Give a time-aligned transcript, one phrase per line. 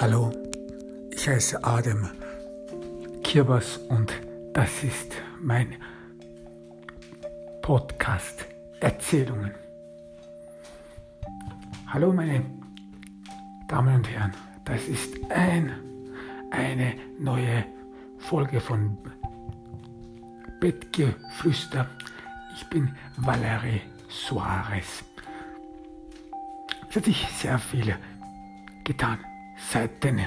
[0.00, 0.32] Hallo,
[1.10, 2.10] ich heiße Adam
[3.22, 4.12] Kirbas und
[4.52, 5.76] das ist mein
[7.62, 8.44] Podcast
[8.80, 9.54] Erzählungen.
[11.86, 12.44] Hallo meine
[13.68, 14.32] Damen und Herren,
[14.64, 15.72] das ist ein,
[16.50, 17.64] eine neue
[18.18, 18.98] Folge von
[20.60, 21.88] Bettgeflüster.
[22.56, 25.04] Ich bin Valerie Suarez.
[26.90, 27.94] Es hat sich sehr viel
[28.82, 29.18] getan
[29.70, 30.20] seit, den,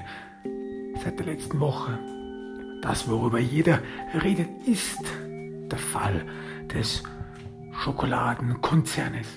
[1.04, 1.98] seit der letzten Woche.
[2.82, 3.82] Das, worüber jeder
[4.24, 5.00] redet, ist
[5.72, 6.26] der Fall
[6.74, 7.04] des
[7.84, 9.28] Schokoladenkonzernes.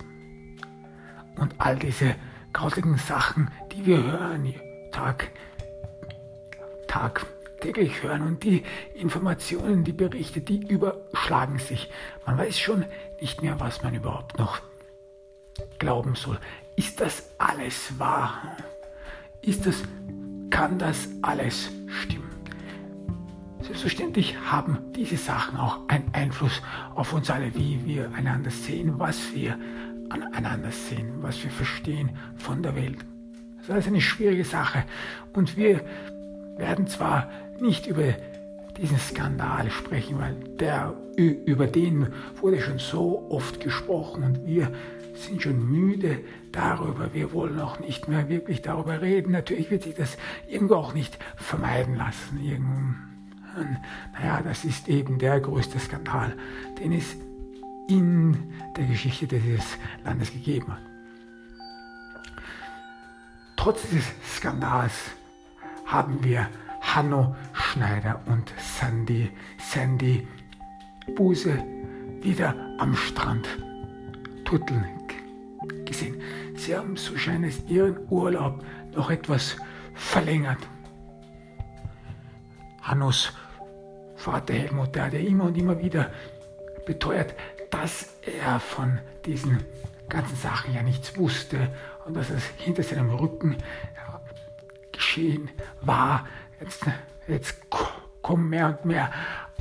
[1.37, 2.15] Und all diese
[2.53, 4.55] grauslichen Sachen, die wir hören,
[4.93, 5.31] Tag,
[6.87, 7.27] Tag,
[7.61, 11.91] täglich hören und die Informationen, die Berichte, die überschlagen sich.
[12.27, 12.85] Man weiß schon
[13.21, 14.61] nicht mehr, was man überhaupt noch
[15.79, 16.39] glauben soll.
[16.77, 18.57] Ist das alles wahr?
[19.43, 19.83] Ist das,
[20.51, 22.29] kann das alles stimmen?
[23.63, 26.61] Selbstverständlich haben diese Sachen auch einen Einfluss
[26.95, 29.59] auf uns alle, wie wir einander sehen, was wir
[30.11, 32.99] aneinander sehen, was wir verstehen von der Welt.
[33.67, 34.85] Das ist eine schwierige Sache.
[35.33, 35.81] Und wir
[36.57, 38.15] werden zwar nicht über
[38.77, 42.09] diesen Skandal sprechen, weil der, über den
[42.41, 44.71] wurde schon so oft gesprochen und wir
[45.25, 46.21] sind schon müde
[46.53, 47.13] darüber.
[47.15, 49.33] Wir wollen auch nicht mehr wirklich darüber reden.
[49.33, 50.17] Natürlich wird sich das
[50.49, 52.41] irgendwo auch nicht vermeiden lassen.
[52.43, 52.95] Irgendwo,
[54.13, 56.33] naja, das ist eben der größte Skandal,
[56.79, 57.17] den es
[57.89, 58.37] in
[58.77, 60.83] der Geschichte dieses Landes gegeben hat.
[63.57, 65.11] Trotz dieses Skandals
[65.87, 66.49] haben wir
[66.81, 70.27] Hanno Schneider und Sandy, Sandy
[71.15, 71.63] Buse
[72.23, 73.47] wieder am Strand
[74.51, 75.00] gesehen.
[76.71, 79.57] Sie haben, so scheint es, ihren Urlaub noch etwas
[79.93, 80.69] verlängert.
[82.81, 83.33] Hannos
[84.15, 86.13] Vater Helmut, der hat ja immer und immer wieder
[86.87, 87.35] beteuert,
[87.71, 89.65] dass er von diesen
[90.09, 91.75] ganzen Sachen ja nichts wusste
[92.07, 93.57] und dass es hinter seinem Rücken
[94.93, 96.29] geschehen war.
[96.61, 96.85] Jetzt,
[97.27, 97.69] jetzt
[98.23, 99.11] kommen mehr und mehr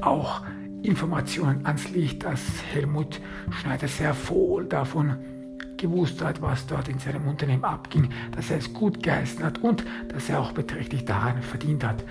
[0.02, 0.44] auch
[0.84, 3.20] Informationen ans Licht, dass Helmut
[3.50, 5.39] Schneider sehr wohl davon
[5.80, 9.84] gewusst hat, was dort in seinem Unternehmen abging, dass er es gut geheißen hat und
[10.10, 12.04] dass er auch beträchtlich daran verdient hat.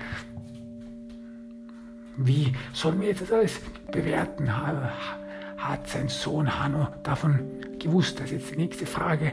[2.16, 3.60] Wie sollen wir jetzt das alles
[3.92, 4.50] bewerten?
[4.56, 7.38] Hat sein Sohn Hanno davon
[7.78, 8.18] gewusst?
[8.18, 9.32] Das ist jetzt die nächste Frage.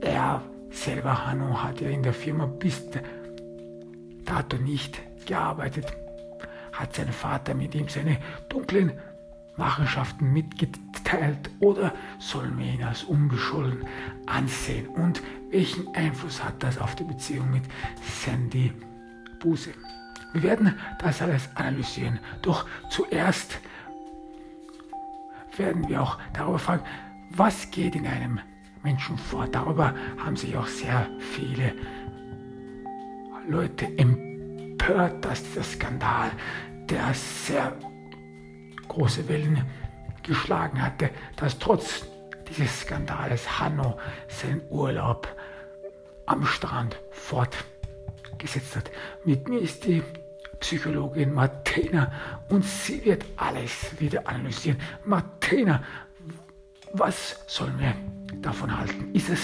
[0.00, 2.84] Er selber, Hanno, hat ja in der Firma bis
[4.24, 5.86] dato nicht gearbeitet,
[6.72, 8.92] hat sein Vater mit ihm seine dunklen
[9.56, 13.86] Machenschaften mitgeteilt oder sollen wir ihn als unbescholten
[14.26, 14.88] ansehen?
[14.88, 17.62] Und welchen Einfluss hat das auf die Beziehung mit
[18.02, 18.72] Sandy
[19.38, 19.70] Buse?
[20.32, 22.18] Wir werden das alles analysieren.
[22.42, 23.60] Doch zuerst
[25.56, 26.82] werden wir auch darüber fragen,
[27.30, 28.40] was geht in einem
[28.82, 29.46] Menschen vor.
[29.46, 31.72] Darüber haben sich auch sehr viele
[33.48, 36.32] Leute empört, dass dieser Skandal,
[36.88, 37.72] der sehr
[38.88, 39.64] große Wellen
[40.22, 42.04] geschlagen hatte, dass trotz
[42.48, 45.28] dieses Skandales Hanno seinen Urlaub
[46.26, 48.90] am Strand fortgesetzt hat.
[49.24, 50.02] Mit mir ist die
[50.60, 52.10] Psychologin Martina
[52.48, 54.78] und sie wird alles wieder analysieren.
[55.04, 55.82] Martina,
[56.92, 57.94] was sollen wir
[58.40, 59.14] davon halten?
[59.14, 59.40] Ist es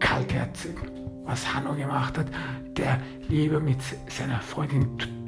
[0.00, 0.74] kaltherzig,
[1.24, 2.26] was Hanno gemacht hat,
[2.76, 3.78] der lieber mit
[4.08, 5.21] seiner Freundin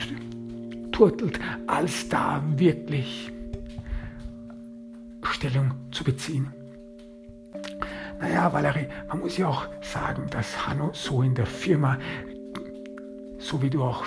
[0.94, 3.32] turtelt, als da wirklich
[5.22, 6.53] Stellung zu beziehen.
[8.21, 11.99] Naja, Valerie, man muss ja auch sagen, dass Hanno so in der Firma,
[13.38, 14.04] so wie du auch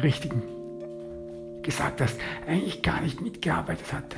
[0.00, 0.32] richtig
[1.62, 4.16] gesagt hast, eigentlich gar nicht mitgearbeitet hatte.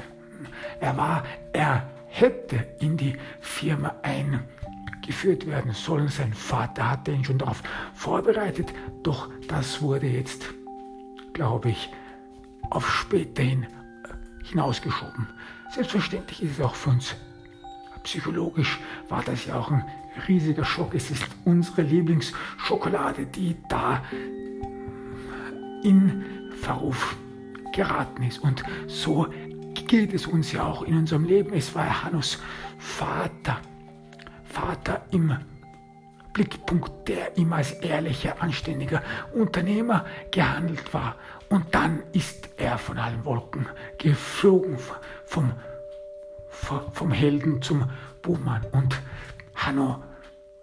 [0.80, 6.08] Er war, er hätte in die Firma eingeführt werden sollen.
[6.08, 7.62] Sein Vater hatte ihn schon darauf
[7.94, 10.52] vorbereitet, doch das wurde jetzt
[11.34, 11.90] glaube ich,
[12.70, 15.28] auf später hin äh, hinausgeschoben.
[15.74, 17.16] Selbstverständlich ist es auch für uns
[18.04, 18.78] psychologisch
[19.08, 19.84] war das ja auch ein
[20.28, 20.94] riesiger Schock.
[20.94, 24.02] Es ist unsere Lieblingsschokolade, die da
[25.82, 26.24] in
[26.60, 27.16] Verruf
[27.72, 28.38] geraten ist.
[28.38, 29.26] Und so
[29.74, 31.52] geht es uns ja auch in unserem Leben.
[31.52, 32.38] Es war Hannos
[32.78, 33.60] Vater,
[34.44, 35.36] Vater im
[36.32, 39.02] Blickpunkt, der immer als ehrlicher, anständiger
[39.34, 41.16] Unternehmer gehandelt war.
[41.54, 44.76] Und dann ist er von allen Wolken geflogen,
[45.24, 45.52] vom,
[46.50, 47.88] vom Helden zum
[48.22, 48.62] Buhmann.
[48.72, 49.00] Und
[49.54, 50.02] Hanno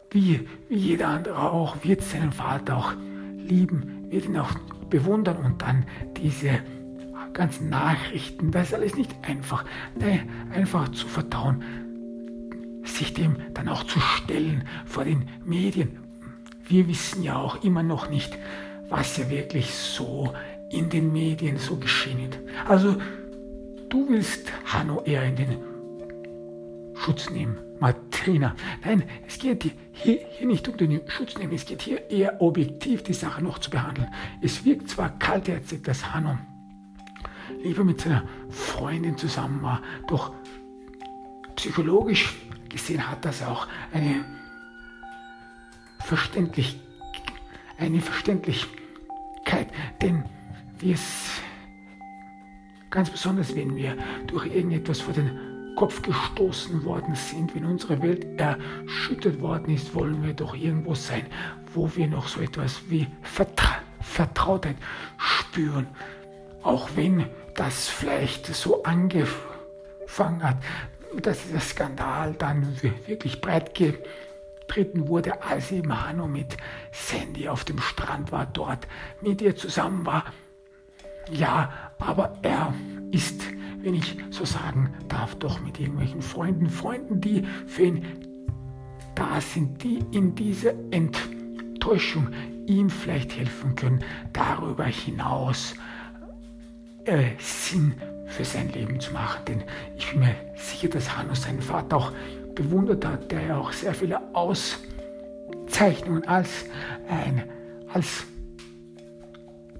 [0.10, 2.92] wie, jeder andere auch, wird seinen Vater auch
[3.38, 4.54] lieben, wird ihn auch
[4.90, 5.86] bewundern und dann
[6.18, 6.60] diese
[7.32, 9.64] ganzen Nachrichten, das ist alles nicht einfach.
[9.98, 11.64] Nein, einfach zu vertrauen,
[12.84, 16.00] sich dem dann auch zu stellen vor den Medien.
[16.68, 18.38] Wir wissen ja auch immer noch nicht,
[18.92, 20.34] was ja wirklich so
[20.72, 22.40] in den Medien so geschehen ist.
[22.68, 22.96] Also
[23.90, 25.58] du willst Hanno eher in den
[26.96, 27.58] Schutz nehmen.
[27.80, 28.56] Martina.
[28.86, 33.02] Nein, es geht hier, hier nicht um den Schutz nehmen, es geht hier eher objektiv
[33.02, 34.08] die Sache noch zu behandeln.
[34.40, 36.38] Es wirkt zwar kaltherzig, dass Hanno
[37.64, 40.32] lieber mit seiner Freundin zusammen war, doch
[41.56, 42.36] psychologisch
[42.70, 44.26] gesehen hat das auch eine
[46.00, 46.80] verständlich,
[47.78, 49.68] eine Verständlichkeit,
[50.02, 50.24] denn
[50.82, 51.42] wir es
[52.90, 53.98] ganz besonders, wenn wir
[54.28, 60.22] durch irgendetwas vor den Kopf gestoßen worden sind, wenn unsere Welt erschüttert worden ist, wollen
[60.24, 61.26] wir doch irgendwo sein,
[61.74, 64.76] wo wir noch so etwas wie Vertra Vertrautheit
[65.18, 65.88] spüren.
[66.64, 70.58] Auch wenn das vielleicht so angefangen hat,
[71.22, 72.76] dass dieser Skandal dann
[73.06, 76.58] wirklich breit getreten wurde, als eben Hanno mit
[76.92, 78.88] Sandy auf dem Strand war, dort
[79.22, 80.26] mit ihr zusammen war.
[81.30, 82.74] Ja, aber er
[83.12, 83.44] ist
[83.84, 88.06] wenn ich so sagen darf, doch mit irgendwelchen Freunden, Freunden, die für ihn
[89.16, 92.28] da sind, die in dieser Enttäuschung
[92.68, 94.04] ihm vielleicht helfen können,
[94.34, 95.76] darüber hinaus
[97.06, 97.96] äh, Sinn
[98.28, 99.42] für sein Leben zu machen.
[99.48, 99.64] Denn
[99.98, 102.12] ich bin mir sicher, dass Hanno seinen Vater auch
[102.56, 106.66] bewundert hat, der ja auch sehr viele Auszeichnungen als
[107.10, 107.44] ein
[107.94, 108.26] als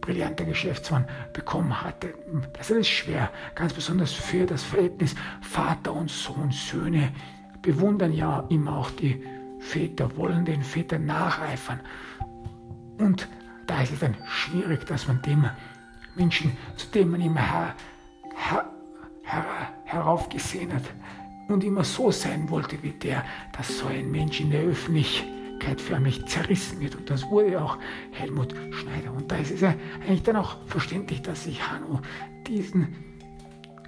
[0.02, 2.14] brillanter Geschäftsmann bekommen hatte.
[2.54, 6.52] Das ist schwer, ganz besonders für das Verhältnis Vater und Sohn.
[6.52, 7.12] Söhne
[7.62, 9.24] bewundern ja immer auch die
[9.60, 11.80] Väter, wollen den Vätern nacheifern.
[12.98, 13.28] Und
[13.68, 15.50] da ist es dann schwierig, dass man dem
[16.16, 17.76] Menschen, zu dem man immer her,
[18.36, 18.70] her,
[19.24, 19.46] her,
[19.86, 20.84] heraufgesehen hat
[21.48, 23.24] und immer so sein wollte wie der,
[23.56, 25.41] dass so ein Mensch in der Öffentlichkeit
[25.80, 26.96] förmlich zerrissen wird.
[26.96, 27.78] Und das wurde auch
[28.12, 29.12] Helmut Schneider.
[29.12, 32.02] Und da ist es ja eigentlich dann auch verständlich, dass sich Hanno
[32.48, 32.96] diesen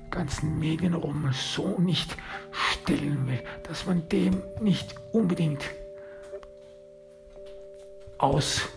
[0.10, 2.16] ganzen Medienrummel so nicht
[2.52, 5.64] stellen will, dass man dem nicht unbedingt
[8.20, 8.72] ausgesetzt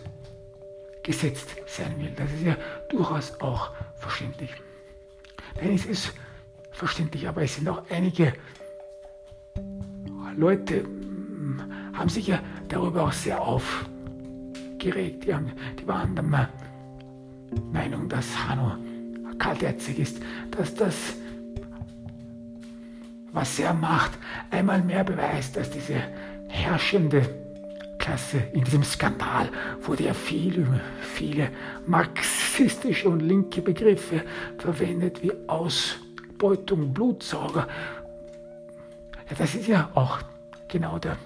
[1.67, 2.11] sein will.
[2.15, 2.57] Das ist ja
[2.89, 4.49] durchaus auch verständlich.
[5.55, 6.13] Nein, es ist
[6.71, 8.33] verständlich, aber es sind auch einige
[10.35, 10.85] Leute,
[11.97, 12.39] haben sich ja
[12.69, 15.25] darüber auch sehr aufgeregt.
[15.25, 16.49] Die, haben, die waren der
[17.71, 18.73] Meinung, dass Hanno
[19.39, 20.17] kaltherzig ist,
[20.51, 20.95] dass das,
[23.31, 24.11] was er macht,
[24.51, 25.95] einmal mehr beweist, dass diese
[26.47, 27.23] herrschende
[27.99, 29.49] Klasse in diesem Skandal
[29.81, 30.65] wurde ja viel,
[31.01, 31.49] viele
[31.85, 34.23] marxistische und linke Begriffe
[34.57, 37.67] verwendet, wie Ausbeutung, Blutsauger.
[39.29, 40.19] Ja, das ist ja auch
[40.67, 41.17] genau der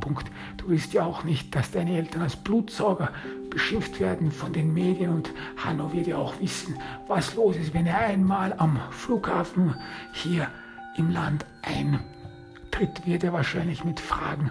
[0.00, 0.30] Punkt.
[0.56, 3.10] Du willst ja auch nicht, dass deine Eltern als Blutsauger
[3.50, 6.76] beschimpft werden von den Medien und Hanno wird ja auch wissen,
[7.06, 9.74] was los ist, wenn er einmal am Flughafen
[10.12, 10.48] hier
[10.96, 14.50] im Land eintritt, wird er wahrscheinlich mit Fragen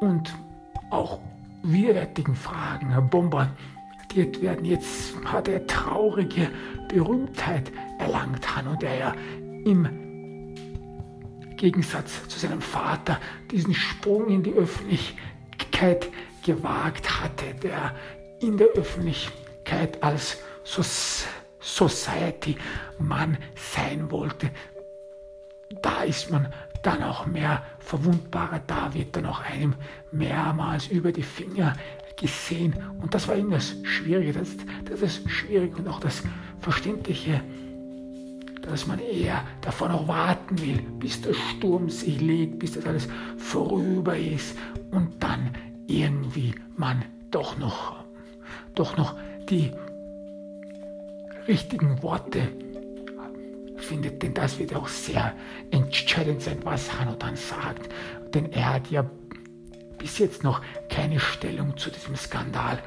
[0.00, 0.34] und
[0.90, 1.20] auch
[1.62, 4.64] widerwärtigen Fragen bombardiert werden.
[4.64, 6.50] Jetzt hat er traurige
[6.88, 9.14] Berühmtheit erlangt, Hanno, der ja
[9.64, 10.05] im
[11.56, 13.20] Gegensatz zu seinem Vater
[13.50, 16.08] diesen Sprung in die Öffentlichkeit
[16.44, 17.94] gewagt hatte, der
[18.40, 20.38] in der Öffentlichkeit als
[21.60, 24.50] Society-Mann sein wollte.
[25.82, 29.74] Da ist man dann auch mehr verwundbarer, da wird dann auch einem
[30.12, 31.74] mehrmals über die Finger
[32.16, 32.74] gesehen.
[33.00, 34.50] Und das war eben das Schwierige, das,
[34.88, 36.22] das ist schwierig und auch das
[36.60, 37.42] Verständliche
[38.66, 43.08] dass man eher davon auch warten will, bis der Sturm sich legt, bis das alles
[43.36, 44.56] vorüber ist
[44.90, 45.50] und dann
[45.86, 48.04] irgendwie man doch noch,
[48.74, 49.14] doch noch
[49.48, 49.72] die
[51.46, 52.48] richtigen Worte
[53.76, 55.32] findet, denn das wird auch sehr
[55.70, 57.88] entscheidend sein, was Hanno dann sagt,
[58.34, 59.04] denn er hat ja
[59.98, 62.78] bis jetzt noch keine Stellung zu diesem Skandal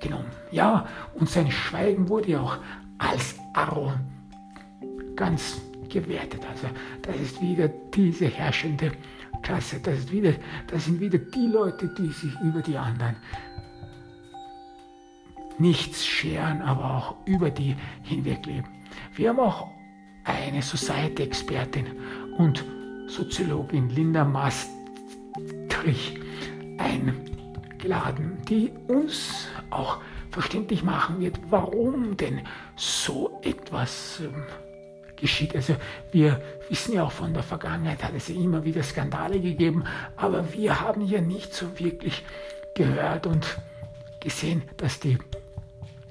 [0.00, 0.30] genommen.
[0.50, 2.58] Ja, und sein Schweigen wurde ja auch
[2.98, 4.13] als arrogant
[5.16, 6.40] ganz gewertet.
[6.50, 6.68] Also
[7.02, 8.92] das ist wieder diese herrschende
[9.42, 9.80] Klasse.
[9.82, 10.32] Das, ist wieder,
[10.66, 13.16] das sind wieder die Leute, die sich über die anderen
[15.58, 18.68] nichts scheren, aber auch über die hinwegleben.
[19.14, 19.68] Wir haben auch
[20.24, 21.86] eine Society-Expertin
[22.38, 22.64] und
[23.06, 26.18] Soziologin Linda Maastricht,
[26.78, 27.14] ein
[27.78, 29.98] geladen, die uns auch
[30.30, 32.40] verständlich machen wird, warum denn
[32.76, 34.42] so etwas ähm,
[35.24, 35.56] geschieht.
[35.56, 35.74] Also
[36.12, 39.84] wir wissen ja auch von der Vergangenheit, hat es ja immer wieder Skandale gegeben,
[40.16, 42.22] aber wir haben ja nicht so wirklich
[42.74, 43.56] gehört und
[44.20, 45.16] gesehen, dass die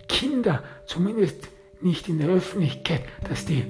[0.07, 1.47] Kinder, zumindest
[1.79, 3.63] nicht in der Öffentlichkeit, dass die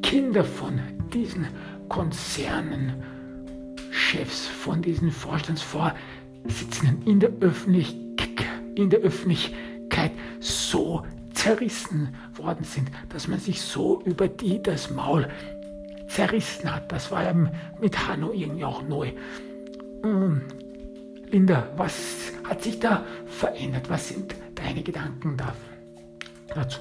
[0.00, 0.80] Kinder von
[1.12, 1.46] diesen
[1.90, 2.94] Konzernen,
[3.90, 13.28] Chefs, von diesen Vorstandsvorsitzenden in der Öffentlichkeit, in der Öffentlichkeit so zerrissen worden sind, dass
[13.28, 15.28] man sich so über die das Maul
[16.08, 16.90] zerrissen hat.
[16.90, 17.34] Das war ja
[17.80, 19.12] mit Hanno irgendwie auch neu.
[20.04, 20.42] Ähm,
[21.30, 23.88] Linda, was hat sich da verändert?
[23.88, 25.36] Was sind deine Gedanken
[26.54, 26.80] dazu?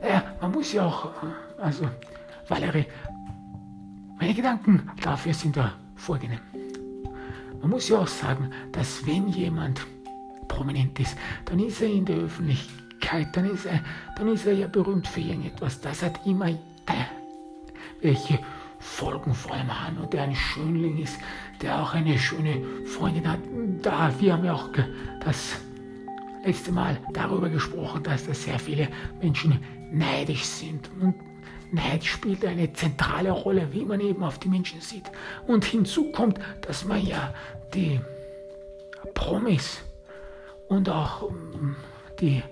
[0.00, 1.88] Naja, man muss ja auch, äh, also
[2.48, 2.86] Valerie,
[4.18, 6.40] meine Gedanken dafür sind da folgende.
[7.60, 9.86] Man muss ja auch sagen, dass wenn jemand
[10.48, 12.85] prominent ist, dann ist er in der Öffentlichkeit,
[13.32, 13.80] dann ist er,
[14.16, 15.80] dann ist er ja berühmt für irgendetwas.
[15.80, 16.56] Das hat immer äh,
[18.00, 18.38] welche
[18.78, 21.18] Folgen vor allem Hanno, der ein Schönling ist,
[21.62, 23.40] der auch eine schöne Freundin hat.
[23.82, 24.68] Da, wir haben ja auch
[25.24, 25.56] das
[26.44, 28.88] letzte Mal darüber gesprochen, dass da sehr viele
[29.20, 29.60] Menschen
[29.90, 30.88] neidisch sind.
[31.00, 31.14] Und
[31.72, 35.10] Neid spielt eine zentrale Rolle, wie man eben auf die Menschen sieht.
[35.46, 37.34] Und hinzu kommt, dass man ja
[37.74, 38.00] die
[39.14, 39.82] Promis
[40.68, 41.76] und auch ähm,
[42.20, 42.42] die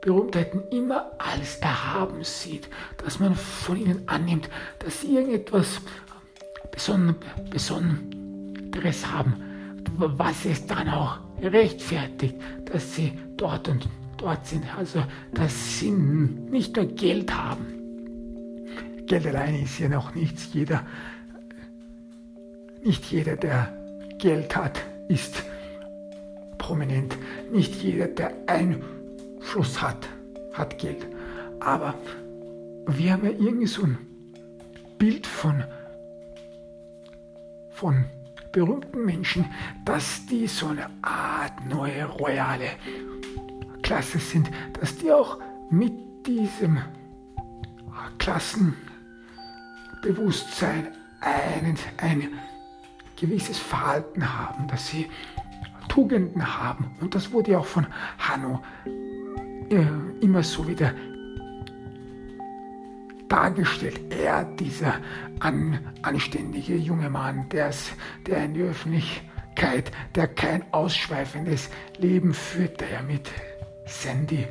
[0.00, 5.80] Berühmtheiten immer als erhaben sieht, dass man von ihnen annimmt, dass sie irgendetwas
[6.70, 7.16] Beson
[7.50, 9.34] Besonderes haben,
[9.96, 12.36] was es dann auch rechtfertigt,
[12.66, 14.64] dass sie dort und dort sind.
[14.76, 15.02] Also,
[15.32, 17.66] dass sie nicht nur Geld haben.
[19.06, 20.50] Geld alleine ist ja noch nichts.
[20.52, 20.86] Jeder,
[22.84, 23.72] nicht jeder, der
[24.18, 25.42] Geld hat, ist
[26.58, 27.16] prominent.
[27.50, 28.32] Nicht jeder, der
[29.38, 30.08] Einfluss hat,
[30.52, 31.06] hat Geld.
[31.60, 31.94] Aber
[32.86, 33.98] wir haben ja irgendwie so ein
[34.98, 35.64] Bild von,
[37.70, 38.04] von
[38.52, 39.44] berühmten Menschen,
[39.84, 42.70] dass die so eine Art neue royale
[43.82, 44.48] Klasse sind,
[44.80, 45.38] dass die auch
[45.70, 45.92] mit
[46.26, 46.78] diesem
[48.18, 50.88] Klassenbewusstsein
[51.20, 52.28] ein, ein
[53.16, 55.10] gewisses Verhalten haben, dass sie
[55.88, 56.96] Tugenden haben.
[57.00, 57.86] Und das wurde ja auch von
[58.18, 58.62] Hanno
[60.20, 60.94] immer so wieder
[63.28, 64.00] dargestellt.
[64.10, 64.94] Er, dieser
[65.40, 67.92] an, anständige junge Mann, der's,
[68.26, 73.30] der in die Öffentlichkeit, der kein ausschweifendes Leben führt, der ja mit
[73.86, 74.46] Sandy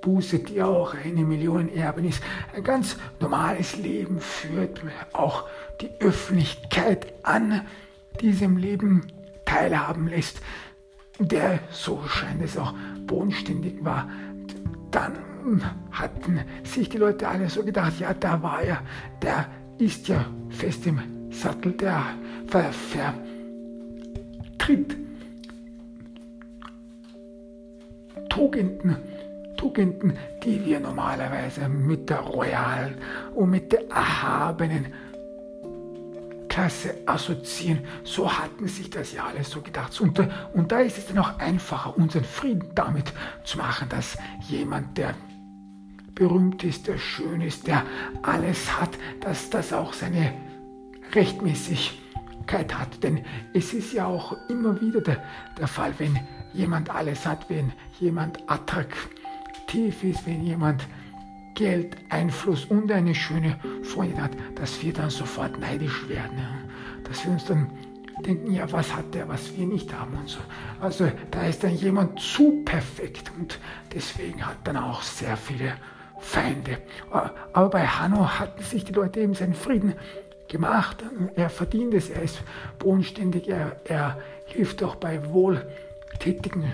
[0.00, 2.22] Buße, die auch eine Millionenerbin ist,
[2.54, 4.80] ein ganz normales Leben führt,
[5.12, 5.48] auch
[5.80, 7.62] die Öffentlichkeit an
[8.20, 9.08] diesem Leben
[9.44, 10.40] teilhaben lässt,
[11.18, 12.74] der, so scheint es auch,
[13.06, 14.08] bodenständig war,
[14.96, 15.12] dann
[15.92, 18.80] hatten sich die Leute alle so gedacht, ja, da war er,
[19.20, 19.46] der
[19.78, 20.98] ist ja fest im
[21.30, 22.02] Sattel, der
[22.46, 22.72] ver
[24.58, 24.96] vertritt.
[28.30, 28.96] Tugenden,
[29.58, 32.94] Tugenden, die wir normalerweise mit der royalen
[33.34, 34.86] und mit der erhabenen
[36.56, 37.80] Klasse assoziieren.
[38.02, 40.00] So hatten sich das ja alles so gedacht.
[40.00, 40.18] Und,
[40.54, 43.12] und da ist es dann auch einfacher, unseren Frieden damit
[43.44, 44.16] zu machen, dass
[44.48, 45.12] jemand, der
[46.14, 47.82] berühmt ist, der schön ist, der
[48.22, 48.88] alles hat,
[49.20, 50.32] dass das auch seine
[51.12, 53.02] Rechtmäßigkeit hat.
[53.02, 53.22] Denn
[53.52, 55.22] es ist ja auch immer wieder der,
[55.58, 56.18] der Fall, wenn
[56.54, 57.70] jemand alles hat, wenn
[58.00, 60.86] jemand attraktiv ist, wenn jemand
[61.56, 66.38] Geld, Einfluss und eine schöne Freundin hat, dass wir dann sofort neidisch werden.
[67.02, 67.70] Dass wir uns dann
[68.24, 70.38] denken, ja, was hat der, was wir nicht haben und so.
[70.80, 73.58] Also da ist dann jemand zu perfekt und
[73.94, 75.74] deswegen hat dann auch sehr viele
[76.18, 76.78] Feinde.
[77.10, 79.94] Aber bei Hanno hatten sich die Leute eben seinen Frieden
[80.48, 81.04] gemacht.
[81.36, 82.42] Er verdient es, er ist
[82.78, 86.72] bodenständig, er, er hilft auch bei wohltätigen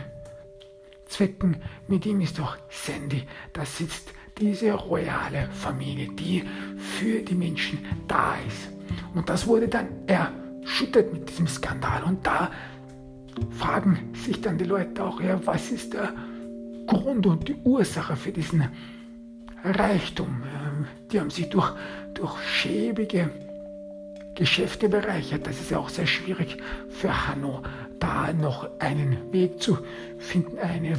[1.07, 1.63] Zwecken.
[1.87, 3.27] Mit ihm ist auch Sandy.
[3.53, 6.45] Da sitzt diese royale Familie, die
[6.77, 8.69] für die Menschen da ist.
[9.15, 12.03] Und das wurde dann erschüttert mit diesem Skandal.
[12.05, 12.51] Und da
[13.51, 16.13] fragen sich dann die Leute auch, ja, was ist der
[16.87, 18.69] Grund und die Ursache für diesen
[19.65, 20.43] Reichtum.
[21.11, 21.73] Die haben sich durch,
[22.15, 23.31] durch schäbige
[24.35, 25.47] Geschäfte bereichert.
[25.47, 26.57] Das ist ja auch sehr schwierig
[26.89, 27.63] für Hanno,
[27.99, 29.79] da noch einen Weg zu
[30.19, 30.99] finden, eine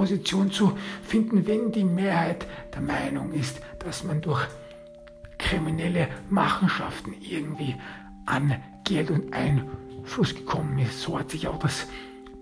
[0.00, 4.46] Position zu finden, wenn die Mehrheit der Meinung ist, dass man durch
[5.36, 7.76] kriminelle Machenschaften irgendwie
[8.24, 11.02] an Geld und Einfluss gekommen ist.
[11.02, 11.86] So hat sich auch das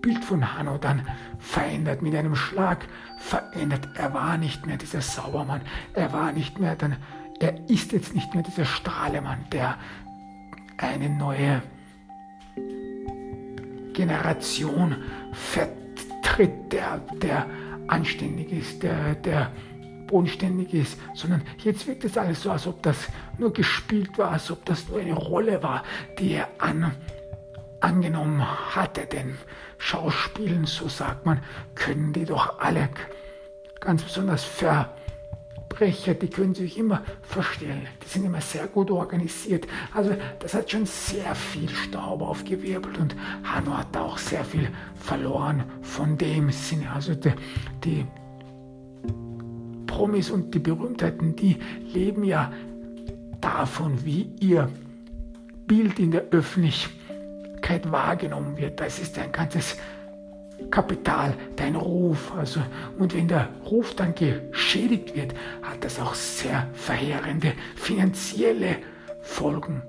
[0.01, 1.05] Bild von Hanno dann
[1.37, 2.87] verändert, mit einem Schlag
[3.19, 3.89] verändert.
[3.95, 5.59] Er war nicht mehr dieser Saubermann,
[5.93, 6.95] er war nicht mehr dann,
[7.41, 9.77] er ist jetzt nicht mehr dieser Strahlemann, der
[10.77, 11.61] eine neue
[13.91, 14.95] Generation
[15.33, 15.88] vertritt,
[16.71, 17.45] der, der
[17.87, 19.51] anständig ist, der, der
[20.07, 23.07] bodenständig ist, sondern jetzt wirkt es alles so, als ob das
[23.37, 25.83] nur gespielt war, als ob das nur eine Rolle war,
[26.17, 26.91] die er an,
[27.79, 28.43] angenommen
[28.75, 29.05] hatte.
[29.05, 29.37] Denn
[29.77, 31.41] Schauspielen, so sagt man,
[31.75, 32.89] können die doch alle,
[33.79, 34.43] ganz besonders
[35.79, 37.87] Verbrecher, die können sich immer verstellen.
[38.03, 39.65] Die sind immer sehr gut organisiert.
[39.93, 45.63] Also das hat schon sehr viel Staub aufgewirbelt und Hanno hat auch sehr viel verloren
[45.81, 46.91] von dem Sinne.
[46.91, 47.31] Also die,
[47.85, 48.05] die
[49.87, 51.55] Promis und die Berühmtheiten, die
[51.93, 52.51] leben ja
[53.39, 54.69] davon, wie ihr
[55.65, 58.81] Bild in der Öffentlichkeit wahrgenommen wird.
[58.81, 59.77] Das ist ein ganzes
[60.69, 62.33] Kapital, dein Ruf.
[62.35, 62.61] Also,
[62.97, 68.77] und wenn der Ruf dann geschädigt wird, hat das auch sehr verheerende finanzielle
[69.21, 69.81] Folgen.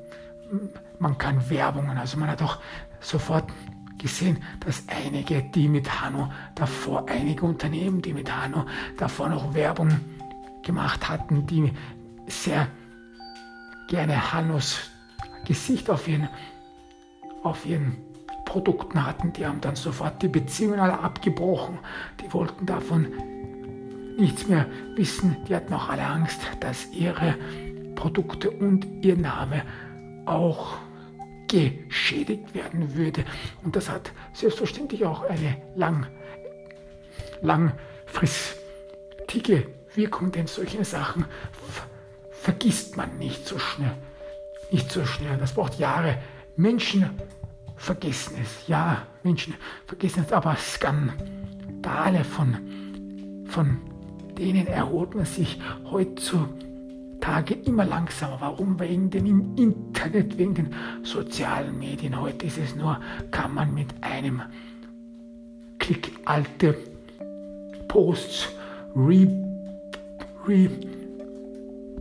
[0.99, 2.59] Man kann Werbungen, also man hat auch
[3.01, 3.51] sofort
[3.99, 10.01] gesehen, dass einige, die mit Hanno davor, einige Unternehmen, die mit Hanno davor noch Werbung
[10.63, 11.73] gemacht hatten, die
[12.27, 12.67] sehr
[13.89, 14.91] gerne Hannos
[15.45, 16.29] Gesicht auf ihren,
[17.43, 17.97] auf ihren
[18.51, 21.79] Produkten hatten, die haben dann sofort die Beziehungen alle abgebrochen.
[22.21, 23.07] Die wollten davon
[24.19, 24.67] nichts mehr
[24.97, 25.37] wissen.
[25.49, 27.37] Die hatten auch alle Angst, dass ihre
[27.95, 29.63] Produkte und ihr Name
[30.27, 30.79] auch
[31.47, 33.25] geschädigt werden würde.
[33.63, 36.09] Und das hat selbstverständlich auch eine lang,
[37.43, 41.25] langfristige Wirkung, denn solche Sachen
[42.33, 43.95] vergisst man nicht so schnell.
[44.73, 45.37] Nicht so schnell.
[45.39, 46.19] Das braucht Jahre.
[46.57, 47.09] Menschen
[47.81, 48.69] vergessen es.
[48.69, 49.55] Ja, Menschen
[49.87, 52.57] vergessen es, aber Skandale von,
[53.47, 53.79] von
[54.39, 55.59] denen erholt man sich
[55.91, 56.71] heutzutage
[57.21, 58.39] Tage immer langsamer.
[58.41, 58.81] Warum?
[58.81, 62.19] Wegen dem Internet, wegen den sozialen Medien.
[62.19, 62.99] Heute ist es nur,
[63.31, 64.43] kann man mit einem
[65.79, 66.77] Klick alte
[67.89, 68.49] Posts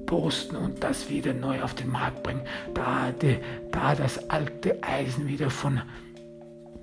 [0.09, 2.41] reposten und das wieder neu auf den Markt bringen.
[2.73, 3.37] Da, die,
[3.71, 5.81] da das alte Eisen wieder von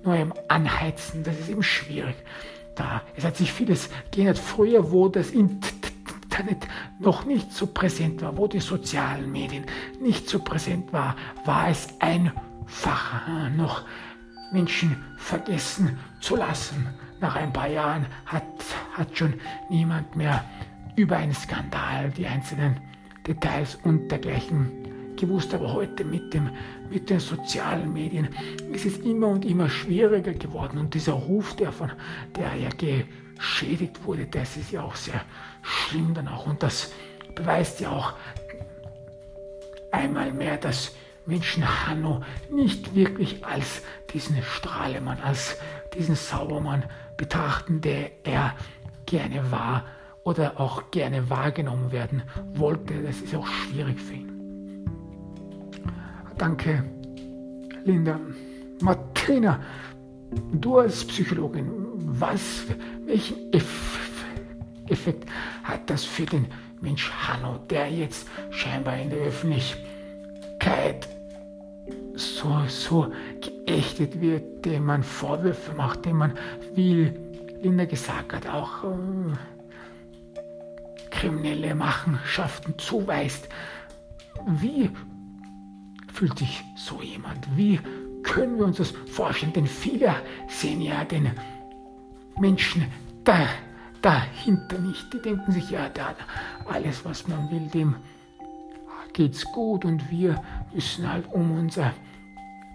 [0.03, 2.15] neuem anheizen, das ist eben schwierig.
[2.75, 4.37] Da, es hat sich vieles geändert.
[4.37, 6.67] Früher, wo das Internet
[6.99, 9.65] noch nicht so präsent war, wo die sozialen Medien
[9.99, 13.83] nicht so präsent war, war es einfacher noch
[14.51, 16.87] Menschen vergessen zu lassen.
[17.19, 18.43] Nach ein paar Jahren hat,
[18.93, 19.33] hat schon
[19.69, 20.45] niemand mehr
[20.95, 22.79] über einen Skandal die einzelnen
[23.27, 24.71] Details und dergleichen
[25.17, 25.53] gewusst.
[25.53, 26.49] Aber heute mit, dem,
[26.89, 28.29] mit den sozialen Medien
[28.71, 30.77] ist es immer und immer schwieriger geworden.
[30.77, 31.91] Und dieser Ruf, der, von,
[32.35, 32.69] der ja
[33.35, 35.21] geschädigt wurde, das ist ja auch sehr
[35.61, 36.47] schlimm dann auch.
[36.47, 36.93] Und das
[37.35, 38.13] beweist ja auch
[39.91, 43.81] einmal mehr, dass Menschen Hanno nicht wirklich als
[44.13, 45.57] diesen Strahlemann, als
[45.93, 46.85] diesen Saubermann
[47.17, 48.55] betrachten, der er
[49.05, 49.83] gerne war
[50.27, 52.21] oder auch gerne wahrgenommen werden
[52.55, 53.01] wollte.
[53.01, 54.85] Das ist auch schwierig für ihn.
[56.37, 56.83] Danke,
[57.85, 58.19] Linda.
[58.81, 59.61] Martina,
[60.51, 61.71] du als Psychologin,
[62.19, 62.65] was,
[63.05, 63.37] welchen
[64.89, 65.29] Effekt
[65.63, 66.47] hat das für den
[66.81, 71.07] Mensch Hanno, der jetzt scheinbar in der Öffentlichkeit
[72.15, 76.33] so, so geächtet wird, dem man Vorwürfe macht, dem man,
[76.75, 77.13] wie
[77.61, 79.56] Linda gesagt hat, auch äh,
[81.11, 83.49] kriminelle Machenschaften zuweist.
[84.45, 84.89] Wie
[86.13, 87.47] fühlt sich so jemand?
[87.55, 87.79] Wie
[88.23, 89.53] können wir uns das vorstellen?
[89.53, 90.15] Denn viele
[90.47, 91.31] sehen ja den
[92.39, 92.85] Menschen
[93.23, 93.47] da,
[94.01, 95.13] dahinter nicht.
[95.13, 96.15] Die denken sich, ja, da
[96.65, 97.95] alles, was man will, dem
[99.13, 100.41] geht's gut und wir
[100.73, 101.91] müssen halt um unser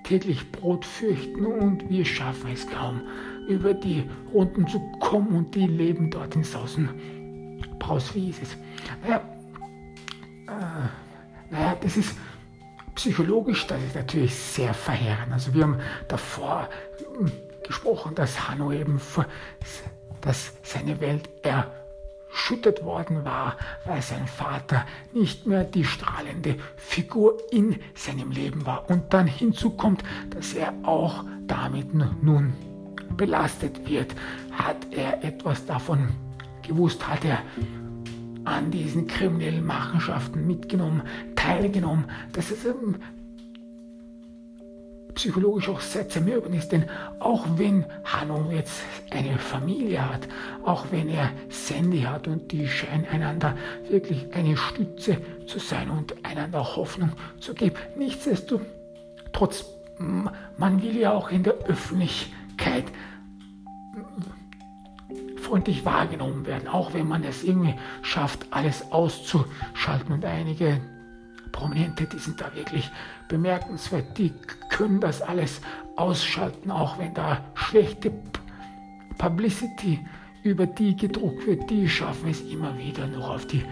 [0.03, 3.03] täglich Brot fürchten und wir schaffen es kaum,
[3.49, 6.88] über die Runden zu kommen und die leben dort in Sausen.
[7.79, 8.57] Braus, wie ist es?
[9.03, 9.20] Naja,
[10.48, 12.16] äh, naja, das ist
[12.94, 15.33] psychologisch, das ist natürlich sehr verheerend.
[15.33, 16.68] Also wir haben davor
[17.18, 17.31] hm,
[17.66, 19.01] gesprochen, dass Hanno eben,
[20.20, 27.79] dass seine Welt erschüttert worden war, weil sein Vater nicht mehr die strahlende Figur in
[27.94, 28.88] seinem Leben war.
[28.90, 32.55] Und dann hinzukommt, dass er auch damit nun
[33.16, 34.14] belastet wird.
[34.53, 36.09] Hat er etwas davon
[36.62, 37.07] gewusst?
[37.09, 37.38] Hat er
[38.44, 41.03] an diesen kriminellen Machenschaften mitgenommen,
[41.37, 42.05] teilgenommen.
[42.33, 42.96] Das ist eben
[45.14, 46.87] psychologisch auch sehr zermürbend ist, denn
[47.20, 50.27] auch wenn Hanno jetzt eine Familie hat,
[50.64, 53.57] auch wenn er Sandy hat und die scheinen einander
[53.88, 59.66] wirklich eine Stütze zu sein und einander Hoffnung zu geben, nichtsdestotrotz,
[59.98, 62.85] man will ja auch in der Öffentlichkeit
[65.53, 70.81] freundlich wahrgenommen werden, auch wenn man es irgendwie schafft, alles auszuschalten und einige
[71.53, 72.91] Prominente, die sind da wirklich
[73.29, 74.17] bemerkenswert.
[74.17, 74.33] Die
[74.71, 75.61] können das alles
[75.97, 78.11] ausschalten, auch wenn da schlechte
[79.19, 80.01] Publicity
[80.43, 81.69] über die gedruckt wird.
[81.69, 83.62] Die schaffen es immer wieder noch auf die,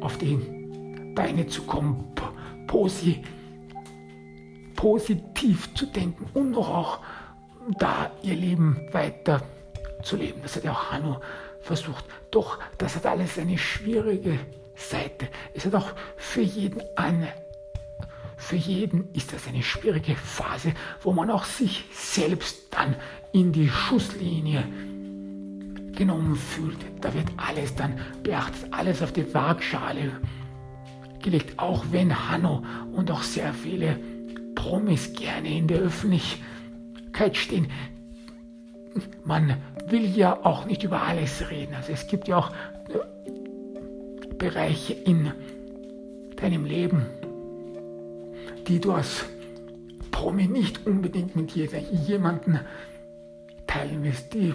[0.00, 0.38] auf die
[1.16, 2.04] Beine zu kommen,
[2.68, 3.20] posi,
[4.76, 7.00] positiv zu denken und noch auch
[7.80, 9.42] da ihr Leben weiter
[10.06, 10.40] zu leben.
[10.42, 11.20] Das hat ja auch Hanno
[11.60, 12.04] versucht.
[12.30, 14.38] Doch das hat alles eine schwierige
[14.74, 15.28] Seite.
[15.52, 17.28] Es hat auch für jeden eine.
[18.36, 22.94] Für jeden ist das eine schwierige Phase, wo man auch sich selbst dann
[23.32, 24.62] in die Schusslinie
[25.96, 26.78] genommen fühlt.
[27.00, 30.12] Da wird alles dann beachtet, alles auf die Waagschale
[31.22, 33.98] gelegt, auch wenn Hanno und auch sehr viele
[34.54, 37.68] Promis gerne in der Öffentlichkeit stehen.
[39.24, 39.56] Man
[39.86, 41.74] will ja auch nicht über alles reden.
[41.74, 42.52] Also es gibt ja auch
[44.38, 45.32] Bereiche in
[46.36, 47.06] deinem Leben,
[48.66, 49.24] die du als
[50.10, 52.60] Promi nicht unbedingt mit jemandem
[53.66, 54.54] teilen willst, die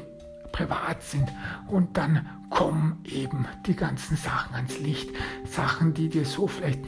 [0.52, 1.28] privat sind.
[1.68, 5.10] Und dann kommen eben die ganzen Sachen ans Licht.
[5.46, 6.82] Sachen, die dir so vielleicht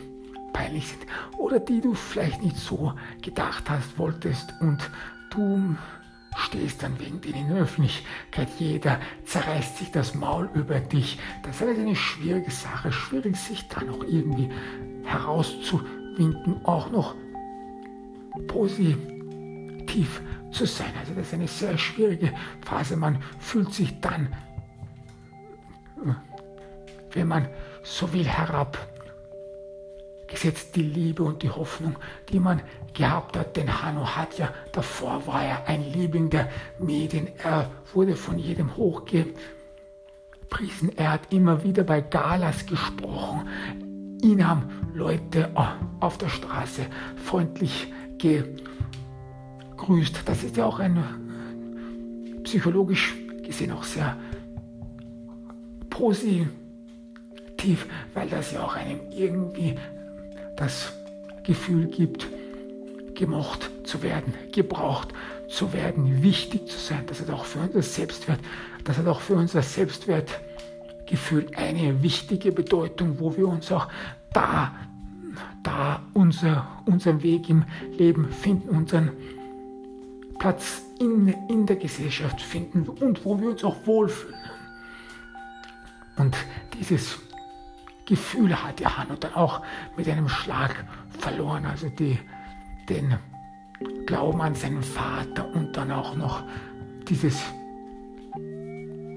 [0.53, 1.01] peinlich sind
[1.37, 4.89] oder die du vielleicht nicht so gedacht hast, wolltest und
[5.31, 5.75] du
[6.37, 8.47] stehst dann wegen denen in der Öffentlichkeit.
[8.57, 11.19] Jeder zerreißt sich das Maul über dich.
[11.43, 12.91] Das ist eine schwierige Sache.
[12.91, 14.49] Schwierig, sich da noch irgendwie
[15.03, 17.15] herauszuwinden, auch noch
[18.47, 20.91] positiv zu sein.
[20.99, 22.95] Also das ist eine sehr schwierige Phase.
[22.95, 24.33] Man fühlt sich dann,
[27.11, 27.47] wenn man
[27.83, 28.92] so will, herab
[30.33, 31.95] gesetzt die Liebe und die Hoffnung,
[32.29, 32.61] die man
[32.93, 33.55] gehabt hat.
[33.55, 37.27] Denn Hanno hat ja, davor war er ein Liebling der Medien.
[37.43, 39.35] Er wurde von jedem hochgepriesen.
[40.95, 43.47] Er hat immer wieder bei Galas gesprochen.
[44.21, 45.65] Ihn haben Leute oh,
[45.99, 46.85] auf der Straße
[47.23, 50.21] freundlich gegrüßt.
[50.25, 50.97] Das ist ja auch ein
[52.43, 54.17] psychologisch gesehen auch sehr
[55.89, 56.47] positiv,
[58.13, 59.75] weil das ja auch einem irgendwie
[60.55, 60.93] das
[61.43, 62.27] Gefühl gibt,
[63.15, 65.09] gemocht zu werden, gebraucht
[65.47, 67.03] zu werden, wichtig zu sein.
[67.07, 68.39] Das hat auch für unser Selbstwert,
[68.83, 73.87] das hat auch für unser Selbstwertgefühl eine wichtige Bedeutung, wo wir uns auch
[74.33, 74.73] da,
[75.63, 77.65] da unser, unseren Weg im
[77.97, 79.11] Leben finden, unseren
[80.39, 84.35] Platz in, in der Gesellschaft finden und wo wir uns auch wohlfühlen.
[86.17, 86.35] Und
[86.79, 87.19] dieses
[88.05, 89.61] Gefühl hat Hanno dann auch
[89.95, 90.85] mit einem Schlag
[91.19, 91.65] verloren.
[91.65, 92.19] Also die,
[92.89, 93.17] den
[94.05, 96.43] Glauben an seinen Vater und dann auch noch
[97.07, 97.41] dieses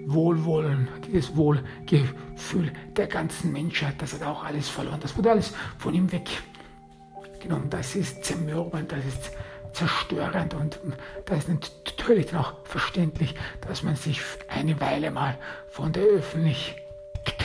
[0.07, 5.01] Wohlwollen, dieses Wohlgefühl der ganzen Menschheit, das hat auch alles verloren.
[5.01, 7.70] Das wurde alles von ihm weggenommen.
[7.70, 9.33] Das ist zermürbend, das ist
[9.72, 10.79] zerstörend und
[11.27, 13.35] das ist natürlich dann auch verständlich,
[13.66, 15.37] dass man sich eine Weile mal
[15.70, 16.86] von der Öffentlichkeit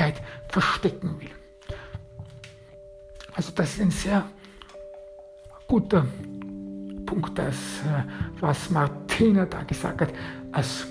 [0.02, 1.30] Wirklichkeit verstecken will.
[3.34, 4.26] Also das ist ein sehr
[5.68, 6.06] guter
[7.06, 8.04] Punkt, das, äh,
[8.40, 10.14] was Martina da gesagt hat.
[10.52, 10.88] Als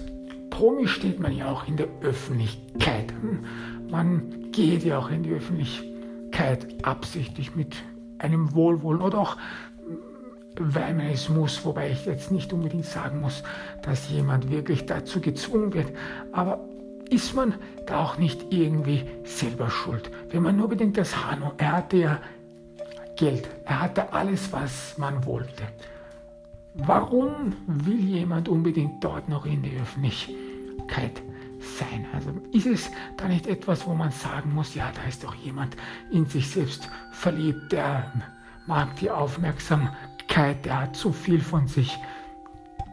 [0.49, 3.12] Promi steht man ja auch in der Öffentlichkeit.
[3.20, 3.44] Hm?
[3.90, 7.77] Man geht ja auch in die Öffentlichkeit absichtlich mit
[8.18, 9.37] einem Wohlwollen oder auch
[10.59, 13.42] weil man es muss, wobei ich jetzt nicht unbedingt sagen muss,
[13.83, 15.92] dass jemand wirklich dazu gezwungen wird.
[16.33, 16.61] Aber
[17.11, 17.55] ist man
[17.87, 20.11] da auch nicht irgendwie selber schuld.
[20.31, 22.18] Wenn man nur bedenkt, dass Hanno, er hatte ja
[23.16, 25.64] Geld, er hatte alles, was man wollte.
[26.75, 31.20] Warum will jemand unbedingt dort noch in die Öffentlichkeit
[31.79, 32.07] sein?
[32.14, 35.77] Also ist es da nicht etwas, wo man sagen muss, ja, da ist doch jemand
[36.12, 38.12] in sich selbst verliebt, der
[38.66, 41.99] mag die Aufmerksamkeit, der hat zu viel von sich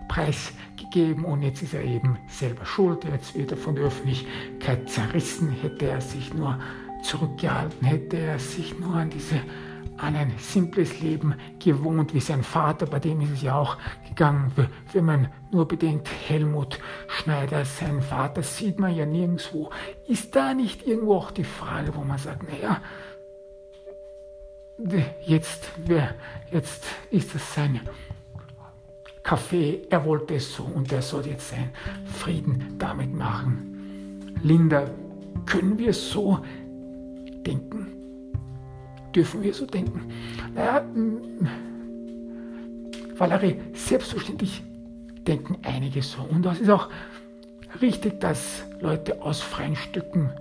[0.08, 3.04] preisgegeben und jetzt ist er eben selber schuld.
[3.06, 5.50] Jetzt wird er von der Öffentlichkeit zerrissen.
[5.50, 6.60] Hätte er sich nur
[7.04, 9.41] zurückgehalten, hätte er sich nur an diese
[9.98, 14.52] an ein simples Leben gewohnt, wie sein Vater, bei dem ist es ja auch gegangen.
[14.93, 19.72] Wenn man nur bedenkt, Helmut Schneider, sein Vater, sieht man ja nirgendwo.
[20.08, 22.82] Ist da nicht irgendwo auch die Frage, wo man sagt, naja,
[25.26, 25.72] jetzt,
[26.52, 27.82] jetzt ist es sein
[29.28, 31.72] Kaffee, er wollte es so und er soll jetzt seinen
[32.06, 34.34] Frieden damit machen.
[34.42, 34.90] Linda,
[35.46, 36.40] können wir so
[37.46, 37.88] denken?
[39.13, 40.13] Dürfen wir so denken?
[40.56, 40.82] Naja,
[43.18, 44.63] Valerie, selbstverständlich
[45.28, 46.22] denken einige so.
[46.22, 46.88] Und das ist auch
[47.82, 50.32] richtig, dass Leute aus freien Stücken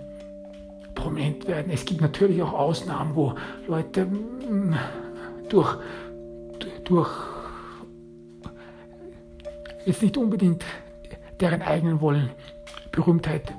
[0.94, 1.72] prominent werden.
[1.72, 3.35] Es gibt natürlich auch Ausnahmen, wo
[3.66, 4.77] Leute mm,
[5.49, 5.77] durch,
[6.85, 7.36] durch
[9.87, 10.64] jetzt nicht unbedingt
[11.40, 12.31] deren eigenen Wollen
[12.92, 13.53] Berühmtheit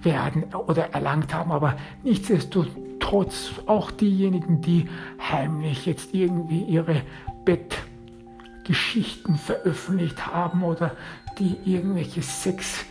[0.00, 4.88] werden oder erlangt haben, aber nichtsdestotrotz auch diejenigen, die
[5.20, 7.02] heimlich jetzt irgendwie ihre
[7.44, 10.96] Bettgeschichten veröffentlicht haben oder
[11.38, 12.84] die irgendwelche Sex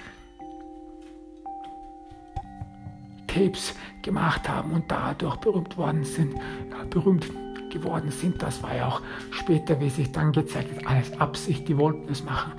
[3.28, 7.30] Tapes gemacht haben und dadurch berühmt worden sind, ja, berühmt
[7.70, 8.42] geworden sind.
[8.42, 9.02] Das war ja auch
[9.32, 12.54] später, wie sich dann gezeigt hat, alles Absicht, die wollten es machen.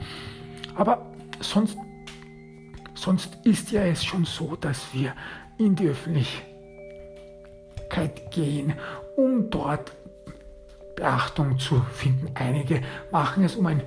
[0.75, 1.07] Aber
[1.40, 1.77] sonst,
[2.94, 5.14] sonst ist ja es schon so, dass wir
[5.59, 8.75] in die Öffentlichkeit gehen,
[9.16, 9.92] um dort
[10.94, 12.31] Beachtung zu finden.
[12.35, 13.83] Einige machen es, um ein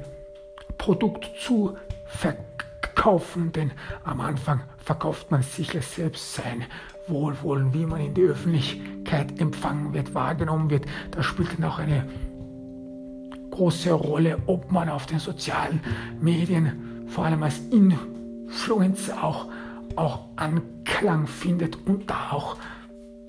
[0.78, 3.72] Produkt zu verkaufen, denn
[4.04, 6.66] am Anfang verkauft man sicher selbst sein
[7.08, 10.86] Wohlwollen, wie man in die Öffentlichkeit empfangen wird, wahrgenommen wird.
[11.12, 12.06] Da spielt dann auch eine
[13.52, 15.82] große Rolle, ob man auf den sozialen
[16.20, 19.48] Medien, vor allem als Influencer, auch,
[19.96, 22.58] auch Anklang findet und da auch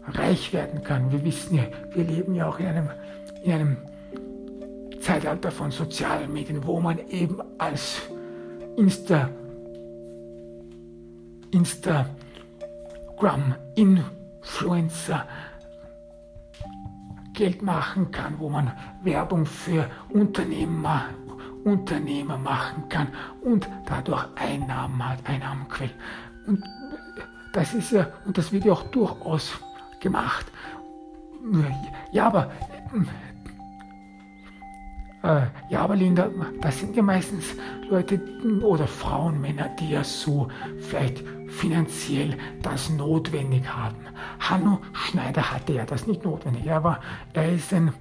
[0.07, 1.11] reich werden kann.
[1.11, 2.91] Wir wissen ja, wir leben ja auch in einem,
[3.43, 3.77] in einem
[5.01, 8.03] Zeitalter von sozialen Medien, wo man eben als
[8.77, 9.29] Insta
[13.13, 15.27] Instagram-Influencer
[17.35, 18.73] Geld machen kann, wo man
[19.03, 21.07] Werbung für Unternehmer,
[21.65, 23.09] Unternehmer machen kann
[23.43, 25.95] und dadurch Einnahmen hat, Einnahmenquellen.
[26.47, 26.63] Und
[27.53, 29.53] das ist ja, und das wird ja auch durchaus
[30.01, 30.47] gemacht.
[32.13, 32.51] Ja, aber
[35.23, 37.57] äh, ja, aber Linda, das sind ja meistens
[37.89, 38.21] Leute
[38.63, 40.49] oder Frauen, Männer, die ja so
[40.79, 44.07] vielleicht finanziell das notwendig haben.
[44.41, 46.67] Hanno Schneider hatte ja das nicht notwendig.
[46.67, 47.01] Er, war,
[47.35, 47.93] er ist ein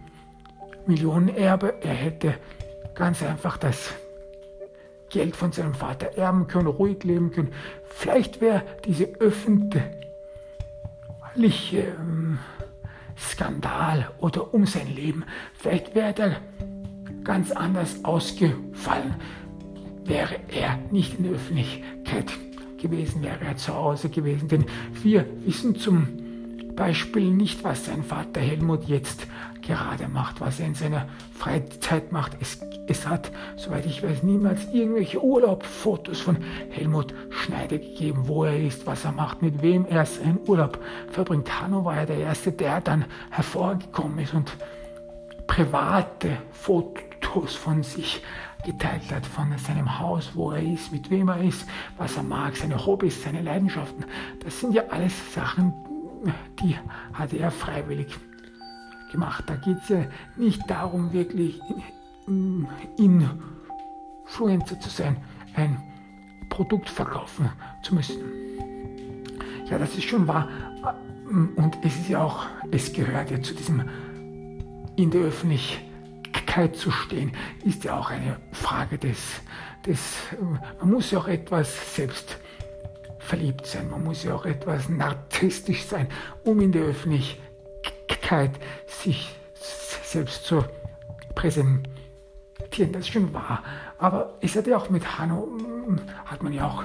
[0.88, 1.76] Millionenerbe.
[1.82, 2.36] Er hätte
[2.96, 3.94] ganz einfach das
[5.10, 7.54] Geld von seinem Vater erben können, ruhig leben können.
[7.84, 9.92] Vielleicht wäre diese öffentliche
[11.74, 12.40] ähm,
[13.18, 16.38] Skandal oder um sein Leben, vielleicht wäre der
[17.24, 19.16] ganz anders ausgefallen,
[20.06, 22.32] wäre er nicht in der Öffentlichkeit
[22.82, 24.48] gewesen, wäre er zu Hause gewesen.
[24.48, 24.66] Denn
[25.02, 26.08] wir wissen zum
[26.76, 29.28] Beispiel nicht, was sein Vater Helmut jetzt
[29.62, 32.38] gerade macht, was er in seiner Freizeit macht.
[32.40, 36.38] Es, es hat, soweit ich weiß, niemals irgendwelche Urlaubfotos von
[36.70, 41.62] Helmut Schneider gegeben, wo er ist, was er macht, mit wem er seinen Urlaub verbringt.
[41.62, 44.52] Hanno war ja der Erste, der dann hervorgekommen ist und
[45.48, 48.22] private Fotos von sich
[48.64, 51.66] geteilt hat, von seinem Haus, wo er ist, mit wem er ist,
[51.98, 54.06] was er mag, seine Hobbys, seine Leidenschaften.
[54.44, 55.74] Das sind ja alles Sachen,
[56.60, 56.76] die
[57.14, 58.16] hat er freiwillig
[59.12, 59.44] gemacht.
[59.48, 61.60] Da geht es ja nicht darum, wirklich
[62.98, 65.18] Influencer zu sein,
[65.56, 65.82] ein
[66.50, 67.50] Produkt verkaufen
[67.84, 68.22] zu müssen.
[69.70, 70.48] Ja, das ist schon wahr.
[71.30, 73.84] Und es ist ja auch, es gehört ja zu diesem
[74.98, 75.91] in der Öffentlichkeit
[76.74, 77.32] zu stehen,
[77.64, 79.18] ist ja auch eine Frage des,
[79.86, 80.00] des
[80.80, 82.38] man muss ja auch etwas selbst
[83.20, 86.08] verliebt sein, man muss ja auch etwas narzisstisch sein,
[86.44, 88.52] um in der Öffentlichkeit
[88.86, 90.66] sich selbst zu
[91.36, 92.92] präsentieren.
[92.92, 93.64] Das ist schon wahr.
[93.98, 95.48] Aber es hat ja auch mit Hanno,
[96.26, 96.84] hat man ja auch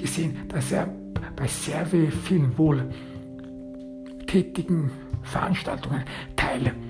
[0.00, 0.88] gesehen, dass er
[1.34, 4.90] bei sehr vielen wohltätigen
[5.22, 6.04] Veranstaltungen
[6.36, 6.85] teilnimmt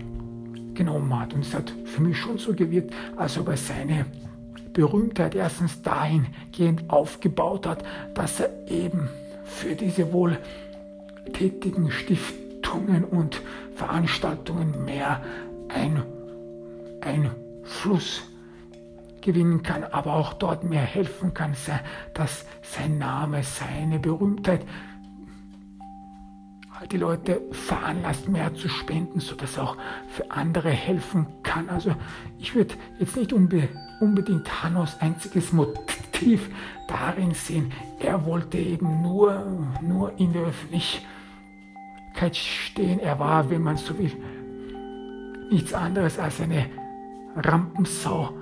[0.77, 1.35] genommen hat.
[1.35, 4.07] Und es hat für mich schon so gewirkt, als ob er seine
[4.73, 7.83] Berühmtheit erstens dahingehend aufgebaut hat,
[8.15, 9.09] dass er eben
[9.45, 13.41] für diese wohltätigen Stiftungen und
[13.75, 15.23] Veranstaltungen mehr
[15.69, 16.03] ein,
[17.01, 18.23] Einfluss
[19.23, 21.55] gewinnen kann, aber auch dort mehr helfen kann,
[22.15, 24.61] dass sein Name, seine Berühmtheit
[26.91, 29.77] die Leute veranlasst, mehr zu spenden, sodass auch
[30.09, 31.69] für andere helfen kann.
[31.69, 31.95] Also
[32.39, 33.69] ich würde jetzt nicht unbe
[34.01, 36.51] unbedingt Hannos einziges Motiv
[36.89, 37.73] darin sehen.
[37.99, 39.45] Er wollte eben nur,
[39.81, 43.01] nur in der Öffentlichkeit stehen.
[43.01, 44.13] Er war, wenn man so will,
[45.51, 46.67] nichts anderes als eine
[47.37, 48.35] Rampensau.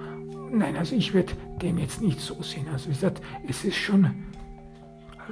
[0.51, 2.67] Nein, also ich würde dem jetzt nicht so sehen.
[2.73, 4.11] Also wie gesagt, es ist schon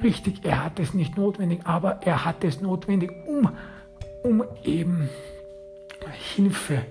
[0.02, 3.50] richtig, er hat es nicht notwendig, aber er hat es notwendig, um,
[4.22, 5.08] um eben
[6.34, 6.82] Hilfe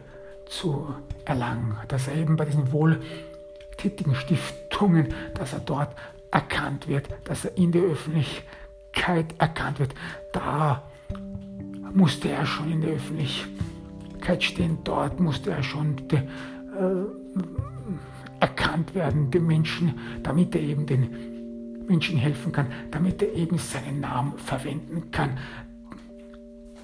[0.46, 0.94] zu
[1.26, 5.96] erlangen, dass er eben bei diesen wohltätigen Stiftungen, dass er dort
[6.32, 9.94] erkannt wird, dass er in der Öffentlichkeit erkannt wird.
[10.34, 10.84] Da
[11.94, 16.24] musste er schon in der Öffentlichkeit stehen, dort musste er schon de, äh,
[18.40, 21.31] erkannt werden, den Menschen, damit er eben den
[21.91, 25.38] Menschen helfen kann, damit er eben seinen Namen verwenden kann,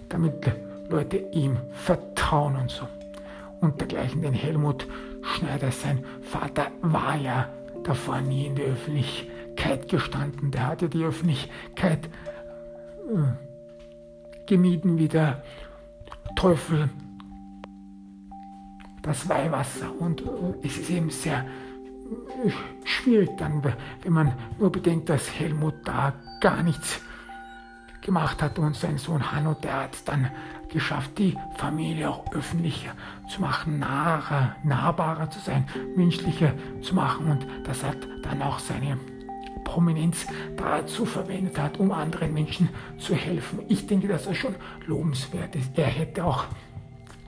[0.10, 0.52] damit
[0.90, 2.88] Leute ihm vertrauen und so.
[3.62, 4.86] Und dergleichen, den Helmut
[5.22, 7.50] Schneider, sein Vater, war ja
[7.84, 10.52] davor nie in der Öffentlichkeit gestanden.
[10.52, 12.10] Der hatte die Öffentlichkeit
[13.10, 15.42] äh, gemieden wie der
[16.36, 16.90] Teufel
[19.02, 19.90] das Weihwasser.
[20.00, 20.26] Und äh,
[20.64, 21.46] es ist eben sehr
[22.84, 23.64] schwierig dann,
[24.04, 27.02] wenn man nur bedenkt, dass Helmut da gar nichts
[28.02, 30.30] gemacht hat und sein Sohn Hanno, der hat dann
[30.70, 32.92] geschafft, die Familie auch öffentlicher
[33.30, 38.98] zu machen, naher, nahbarer zu sein, menschlicher zu machen und das hat dann auch seine
[39.64, 43.60] Prominenz dazu verwendet hat, um anderen Menschen zu helfen.
[43.68, 45.78] Ich denke, dass das schon lobenswert ist.
[45.78, 46.46] Er hätte auch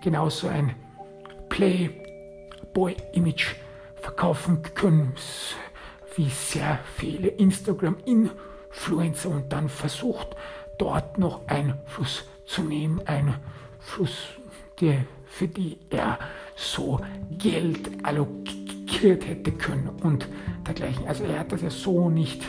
[0.02, 0.74] genauso ein
[1.50, 3.56] Playboy-Image
[4.02, 5.14] verkaufen können,
[6.16, 10.36] wie sehr viele Instagram-Influencer und dann versucht,
[10.78, 14.30] dort noch Einfluss zu nehmen, Einfluss,
[14.82, 16.20] der, für die er
[16.56, 17.00] so
[17.32, 20.28] Geld allokiert hätte können und
[20.66, 21.08] dergleichen.
[21.08, 22.44] Also er hat das ja so nicht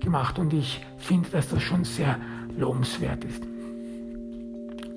[0.00, 2.18] gemacht und ich finde, dass das schon sehr
[2.56, 3.42] lobenswert ist.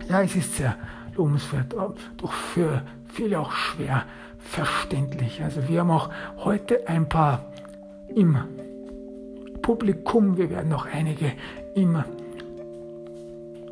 [0.10, 0.78] Ja, es ist sehr
[1.16, 4.06] lobenswert, doch für viele auch schwer
[4.40, 5.44] verständlich.
[5.44, 7.46] Also wir haben auch heute ein paar
[8.16, 8.38] im
[9.62, 11.34] Publikum, wir werden noch einige
[11.76, 12.04] im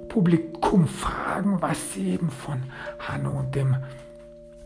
[0.10, 2.63] Publikum fragen, was sie eben von
[2.99, 3.75] Hanno und dem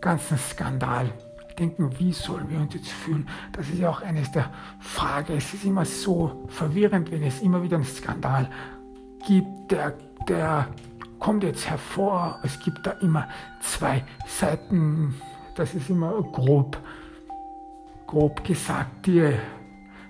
[0.01, 1.09] ganzen Skandal
[1.57, 3.27] denken, wie sollen wir uns jetzt fühlen?
[3.53, 5.37] Das ist ja auch eines der Fragen.
[5.37, 8.49] Es ist immer so verwirrend, wenn es immer wieder einen Skandal
[9.27, 9.93] gibt, der,
[10.27, 10.67] der
[11.19, 12.39] kommt jetzt hervor.
[12.43, 13.27] Es gibt da immer
[13.61, 15.15] zwei Seiten.
[15.55, 16.77] Das ist immer grob,
[18.07, 19.05] grob gesagt.
[19.05, 19.31] Die,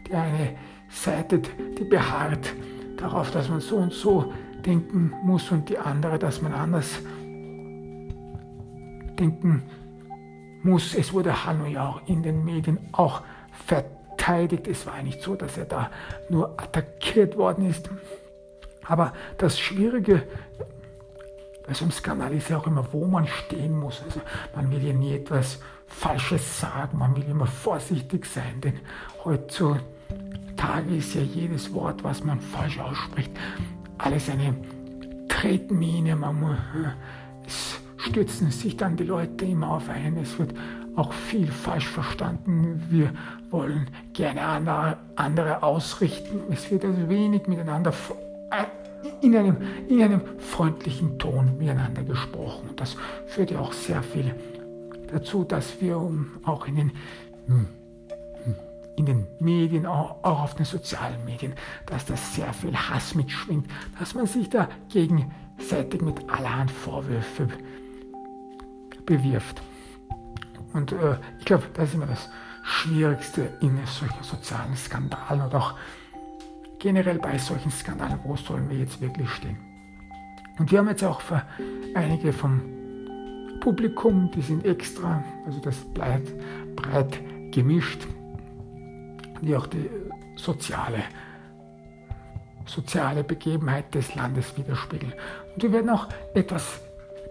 [0.08, 0.56] die eine
[0.90, 2.54] Seite, die beharrt
[2.98, 4.34] darauf, dass man so und so
[4.66, 7.00] denken muss und die andere, dass man anders
[9.20, 9.64] denken
[10.64, 10.94] muss.
[10.96, 13.22] Es wurde Hanno ja auch in den Medien auch
[13.66, 14.68] verteidigt.
[14.68, 15.90] Es war nicht so, dass er da
[16.30, 17.90] nur attackiert worden ist.
[18.86, 20.24] Aber das Schwierige
[21.72, 24.02] bei so einem Skandal ist ja auch immer, wo man stehen muss.
[24.04, 24.20] Also
[24.54, 28.74] man will ja nie etwas Falsches sagen, man will immer vorsichtig sein, denn
[29.24, 29.80] heutzutage
[30.98, 33.32] ist ja jedes Wort, was man falsch ausspricht,
[34.00, 34.54] alles eine
[35.30, 36.18] Tretmine.
[36.18, 36.58] Man,
[37.48, 40.18] es stürzen sich dann die Leute immer auf einen.
[40.18, 40.54] Es wird
[40.98, 42.84] auch viel falsch verstanden.
[42.90, 43.14] Wir
[43.50, 44.42] wollen gerne
[45.16, 46.42] andere, ausrichten.
[46.52, 47.94] Es wird also wenig miteinander
[49.22, 52.70] in einem, in einem freundlichen Ton miteinander gesprochen.
[52.76, 52.96] Das
[53.28, 54.34] führt ja auch sehr viel
[55.12, 55.98] dazu, dass wir
[56.44, 56.92] auch in den
[57.48, 57.68] hm,
[58.96, 61.54] in den Medien, auch, auch auf den sozialen Medien,
[61.86, 63.68] dass da sehr viel Hass mitschwingt,
[64.00, 67.48] dass man sich da gegenseitig mit allerhand Vorwürfe
[69.06, 69.62] bewirft.
[70.74, 72.30] Und äh, ich glaube, das ist immer das
[72.64, 75.74] Schwierigste in solchen sozialen Skandalen und auch
[76.82, 79.58] generell bei solchen Skandalen, wo sollen wir jetzt wirklich stehen.
[80.58, 81.44] Und wir haben jetzt auch für
[81.94, 82.62] einige vom
[83.60, 86.32] Publikum, die sind extra, also das bleibt
[86.76, 87.20] breit
[87.52, 88.08] gemischt,
[89.42, 89.90] die auch die
[90.36, 91.04] soziale,
[92.66, 95.14] soziale Begebenheit des Landes widerspiegeln.
[95.54, 96.82] Und wir werden auch etwas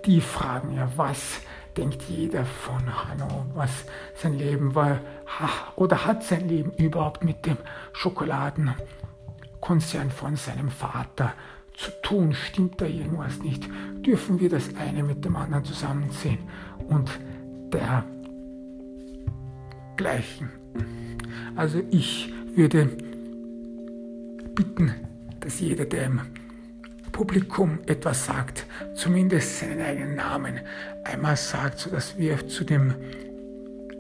[0.07, 1.41] die fragen, ja, was
[1.77, 5.01] denkt jeder von Hanno, was sein Leben war,
[5.77, 7.59] oder hat sein Leben überhaupt mit dem
[9.61, 11.35] Schokoladenkonzern von seinem Vater
[11.75, 12.35] zu tun?
[12.35, 13.69] Stimmt da irgendwas nicht?
[14.05, 16.39] Dürfen wir das eine mit dem anderen zusammensehen?
[16.89, 17.11] Und
[19.97, 20.49] dergleichen.
[21.55, 22.91] Also ich würde
[24.55, 24.95] bitten,
[25.41, 26.21] dass jeder, der im
[27.13, 30.61] Publikum etwas sagt, zumindest seinen eigenen Namen
[31.05, 32.95] einmal sagt, sodass wir zu dem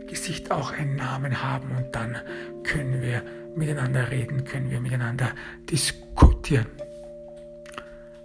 [0.08, 2.16] Gesicht auch einen Namen haben und dann
[2.64, 3.22] können wir
[3.56, 5.30] miteinander reden, können wir miteinander
[5.70, 6.66] diskutieren.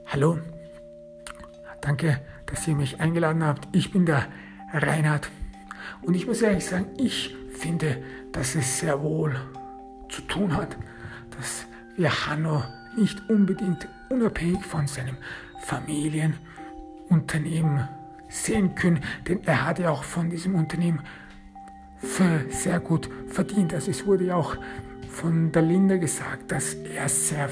[0.07, 0.39] Hallo,
[1.81, 3.67] danke, dass ihr mich eingeladen habt.
[3.75, 4.27] Ich bin der
[4.71, 5.29] Reinhard
[6.01, 7.97] und ich muss ehrlich sagen, ich finde,
[8.31, 9.35] dass es sehr wohl
[10.09, 10.77] zu tun hat,
[11.37, 11.65] dass
[11.95, 12.63] wir Hanno
[12.97, 15.17] nicht unbedingt unabhängig von seinem
[15.61, 17.87] Familienunternehmen
[18.29, 21.01] sehen können, denn er hat ja auch von diesem Unternehmen
[22.49, 23.73] sehr gut verdient.
[23.73, 24.55] Also es wurde ja auch
[25.15, 27.49] von der Linda gesagt, dass er sehr,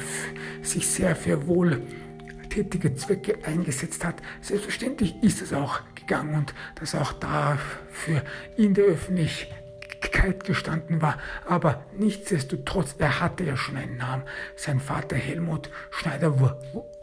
[0.61, 4.15] sich sehr für wohltätige Zwecke eingesetzt hat.
[4.41, 8.21] Selbstverständlich ist es auch gegangen und dass auch dafür
[8.57, 11.17] in der Öffentlichkeit gestanden war.
[11.47, 14.23] Aber nichtsdestotrotz, er hatte ja schon einen Namen.
[14.57, 16.37] Sein Vater Helmut Schneider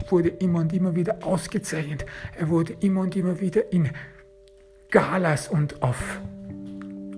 [0.09, 2.05] wurde immer und immer wieder ausgezeichnet.
[2.37, 3.89] Er wurde immer und immer wieder in
[4.91, 6.21] Galas und auf,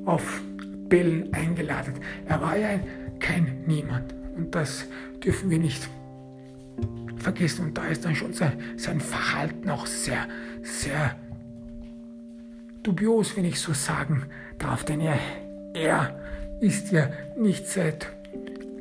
[0.05, 0.41] auf
[0.87, 1.95] Bällen eingeladen.
[2.27, 4.13] Er war ja ein kein Niemand.
[4.35, 4.85] Und das
[5.23, 5.89] dürfen wir nicht
[7.17, 7.65] vergessen.
[7.65, 10.27] Und da ist dann schon sein, sein Verhalten auch sehr,
[10.61, 11.15] sehr
[12.83, 14.25] dubios, wenn ich so sagen
[14.59, 14.83] darf.
[14.83, 15.17] Denn er,
[15.73, 16.19] er
[16.59, 18.07] ist ja nicht seit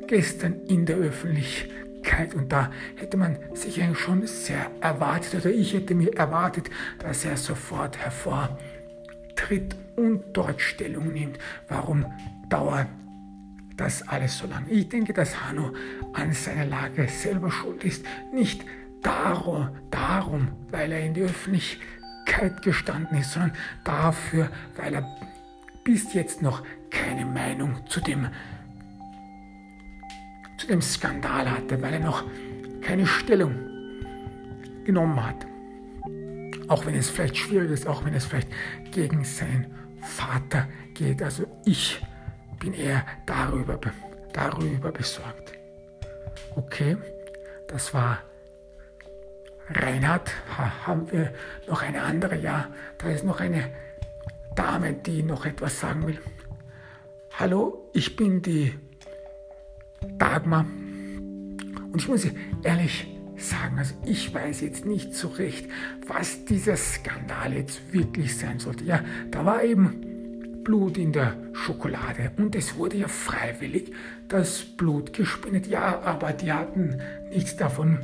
[0.07, 2.35] gestern in der Öffentlichkeit.
[2.35, 6.69] Und da hätte man sich eigentlich schon sehr erwartet, oder ich hätte mir erwartet,
[6.99, 11.39] dass er sofort hervortritt und dort Stellung nimmt.
[11.69, 12.05] Warum
[12.49, 12.87] dauert
[13.77, 14.69] das alles so lange.
[14.69, 15.73] Ich denke, dass Hanno
[16.13, 18.05] an seiner Lage selber schuld ist.
[18.33, 18.63] Nicht
[19.01, 23.53] darum, darum, weil er in die Öffentlichkeit gestanden ist, sondern
[23.83, 25.05] dafür, weil er
[25.83, 28.27] bis jetzt noch keine Meinung zu dem,
[30.57, 32.23] zu dem Skandal hatte, weil er noch
[32.81, 33.55] keine Stellung
[34.85, 35.45] genommen hat.
[36.67, 38.49] Auch wenn es vielleicht schwierig ist, auch wenn es vielleicht
[38.91, 39.67] gegen seinen
[40.01, 41.21] Vater geht.
[41.21, 42.01] Also ich
[42.63, 43.77] bin eher darüber,
[44.31, 45.51] darüber besorgt.
[46.55, 46.95] Okay,
[47.67, 48.19] das war
[49.69, 50.31] Reinhard.
[50.57, 51.33] Ha, haben wir
[51.67, 52.37] noch eine andere?
[52.37, 53.69] Ja, da ist noch eine
[54.55, 56.19] Dame, die noch etwas sagen will.
[57.37, 58.73] Hallo, ich bin die
[60.17, 60.61] Dagmar.
[60.61, 62.25] Und ich muss
[62.63, 65.69] ehrlich sagen, also ich weiß jetzt nicht so recht,
[66.07, 68.85] was dieser Skandal jetzt wirklich sein sollte.
[68.85, 70.12] Ja, da war eben
[70.63, 72.31] Blut in der Schokolade.
[72.37, 73.91] Und es wurde ja freiwillig
[74.27, 75.67] das Blut gespendet.
[75.67, 77.99] Ja, aber die hatten nichts davon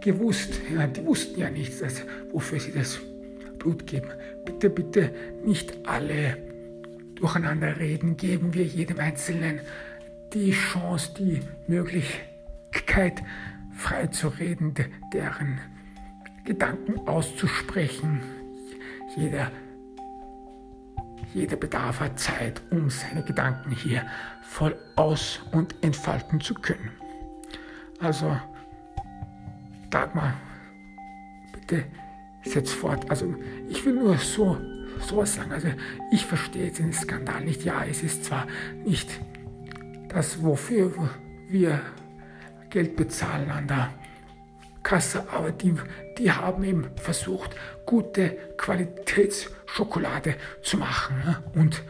[0.00, 0.60] gewusst.
[0.74, 2.02] Ja, die wussten ja nichts, also
[2.32, 2.98] wofür sie das
[3.58, 4.10] Blut geben.
[4.44, 5.10] Bitte, bitte
[5.44, 6.36] nicht alle
[7.16, 8.16] durcheinander reden.
[8.16, 9.60] Geben wir jedem Einzelnen
[10.32, 13.22] die Chance, die Möglichkeit,
[13.76, 14.74] frei zu reden,
[15.12, 15.58] deren
[16.44, 18.20] Gedanken auszusprechen.
[19.16, 19.50] Jeder
[21.34, 24.06] jeder Bedarf hat Zeit, um seine Gedanken hier
[24.42, 26.90] voll aus- und entfalten zu können.
[28.00, 28.36] Also,
[29.90, 30.34] Dagmar,
[31.52, 31.84] bitte
[32.44, 33.10] setz fort.
[33.10, 33.34] Also,
[33.68, 34.56] ich will nur so
[35.00, 35.52] sowas sagen.
[35.52, 35.68] Also,
[36.10, 37.64] ich verstehe jetzt den Skandal nicht.
[37.64, 38.46] Ja, es ist zwar
[38.84, 39.20] nicht
[40.08, 40.92] das, wofür
[41.48, 41.80] wir
[42.70, 43.90] Geld bezahlen an der
[44.82, 45.74] Kasse, aber die,
[46.16, 47.50] die haben eben versucht,
[47.84, 51.36] gute Qualitätsschokolade zu machen.
[51.54, 51.82] Und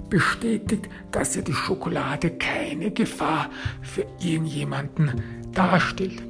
[0.09, 3.51] bestätigt, dass ja die Schokolade keine Gefahr
[3.83, 5.23] für irgendjemanden
[5.53, 6.23] darstellt.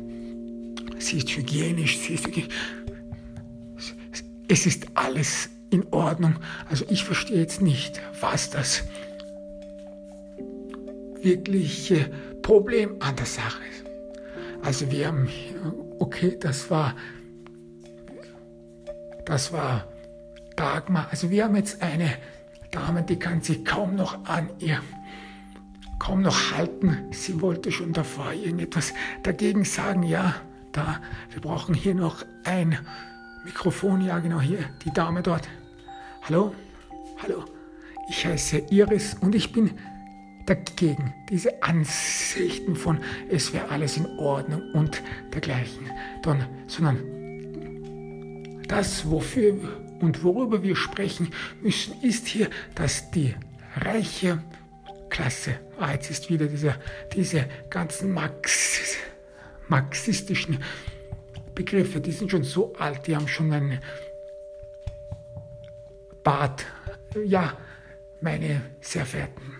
[0.99, 2.55] Sie ist hygienisch, sie ist hygienisch
[4.49, 6.37] es ist alles in Ordnung.
[6.69, 8.85] Also ich verstehe jetzt nicht, was das
[11.23, 12.11] wirkliche
[12.43, 13.85] Problem an der Sache ist.
[14.63, 15.29] Also wir haben,
[15.99, 16.95] okay, das war,
[19.25, 19.87] das war
[20.57, 21.09] Dagmar.
[21.11, 22.15] Also wir haben jetzt eine
[22.71, 24.81] Dame, die kann sich kaum noch an ihr,
[25.99, 26.97] kaum noch halten.
[27.13, 28.93] Sie wollte schon davor irgendetwas
[29.23, 30.03] dagegen sagen.
[30.03, 30.35] Ja,
[30.73, 32.79] da, wir brauchen hier noch ein
[33.49, 35.49] Mikrofon, ja genau hier, die Dame dort.
[36.25, 36.55] Hallo,
[37.23, 37.47] hallo,
[38.07, 39.71] ich heiße Iris und ich bin
[40.45, 41.15] dagegen.
[41.31, 45.91] Diese Ansichten von es wäre alles in Ordnung und dergleichen,
[46.23, 46.99] Dann, sondern
[48.69, 49.57] das, wofür
[50.01, 51.31] und worüber wir sprechen
[51.63, 53.35] müssen, ist hier, dass die
[53.77, 54.43] reiche
[55.09, 56.77] Klasse, ah, jetzt ist wieder dieser,
[57.15, 58.99] diese ganzen Marx,
[59.69, 60.59] marxistischen
[61.59, 63.81] Begriffe, die sind schon so alt, die haben schon einen
[66.23, 66.65] Bart.
[67.27, 67.53] Ja,
[68.21, 69.57] meine sehr verehrten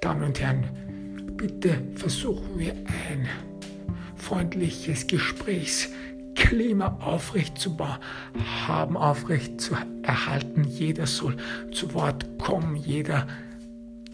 [0.00, 2.74] Damen und Herren, bitte versuchen wir
[3.08, 3.28] ein
[4.14, 5.98] freundliches Gesprächsklima
[6.36, 7.76] Klima aufrecht zu
[8.66, 10.62] haben, aufrecht zu erhalten.
[10.62, 11.36] Jeder soll
[11.72, 13.26] zu Wort kommen, jeder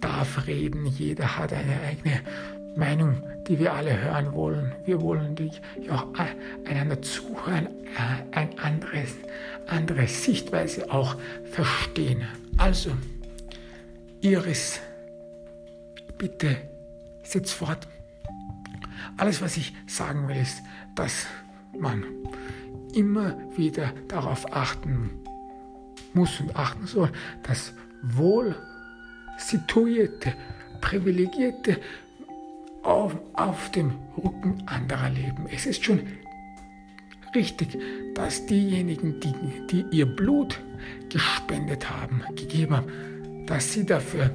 [0.01, 2.23] darf reden, jeder hat eine eigene
[2.77, 4.73] Meinung, die wir alle hören wollen.
[4.85, 5.51] Wir wollen die,
[5.81, 6.07] ja,
[6.69, 9.15] einander zuhören, äh, ein anderes,
[9.67, 11.17] andere Sichtweise auch
[11.51, 12.23] verstehen.
[12.59, 12.91] Also,
[14.21, 14.81] Iris,
[16.19, 16.57] bitte
[17.23, 17.89] setz fort.
[19.17, 20.63] Alles, was ich sagen will, ist,
[20.95, 21.27] dass
[21.79, 22.05] man
[22.95, 25.11] immer wieder darauf achten
[26.13, 27.11] muss und achten soll,
[27.43, 27.73] dass
[28.03, 28.55] wohl
[29.39, 30.35] situierte,
[30.81, 31.79] privilegierte
[32.87, 35.47] auf, auf dem Rücken anderer leben.
[35.53, 36.01] Es ist schon
[37.35, 37.77] richtig,
[38.15, 39.35] dass diejenigen, die,
[39.71, 40.59] die ihr Blut
[41.11, 44.31] gespendet haben, gegeben haben, dass sie dafür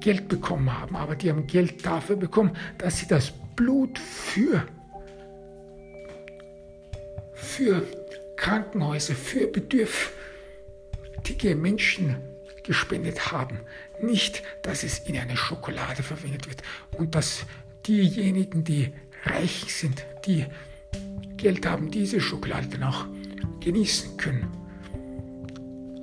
[0.00, 4.66] Geld bekommen haben, aber die haben Geld dafür bekommen, dass sie das Blut für,
[7.34, 7.82] für
[8.36, 12.16] Krankenhäuser, für bedürftige Menschen
[12.64, 13.60] gespendet haben.
[14.00, 16.62] Nicht, dass es in eine Schokolade verwendet wird
[16.98, 17.46] und dass
[17.86, 18.92] diejenigen, die
[19.24, 20.46] reich sind, die
[21.36, 23.06] Geld haben, diese Schokolade dann auch
[23.60, 24.48] genießen können.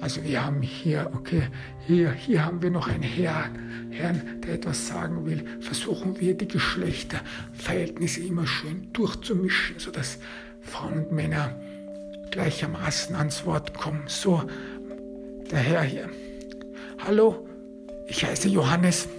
[0.02, 1.44] Also wir haben hier, okay,
[1.86, 5.46] hier, hier haben wir noch einen Herrn, Herrn, der etwas sagen will.
[5.62, 10.18] Versuchen wir die Geschlechterverhältnisse immer schön durchzumischen, sodass
[10.62, 11.56] Frauen und Männer
[12.32, 14.04] gleichermaßen ans Wort kommen.
[14.08, 14.44] So,
[15.52, 16.10] der Herr hier.
[17.04, 17.48] Hallo,
[18.06, 19.10] ich heiße Johannes.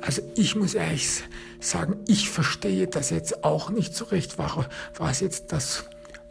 [0.00, 1.22] Also ich muss ehrlich
[1.60, 5.84] sagen, ich verstehe das jetzt auch nicht so recht, was jetzt das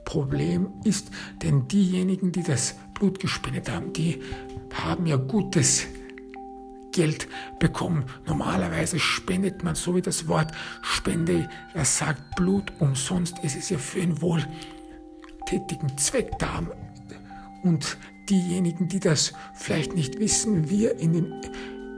[0.03, 1.07] Problem ist.
[1.41, 4.21] Denn diejenigen, die das Blut gespendet haben, die
[4.73, 5.85] haben ja gutes
[6.91, 7.29] Geld
[7.59, 8.03] bekommen.
[8.25, 13.37] Normalerweise spendet man, so wie das Wort Spende ja sagt, Blut umsonst.
[13.43, 16.63] Es ist ja für einen wohltätigen Zweck da.
[17.63, 17.97] Und
[18.30, 21.34] diejenigen, die das vielleicht nicht wissen, wir, in den,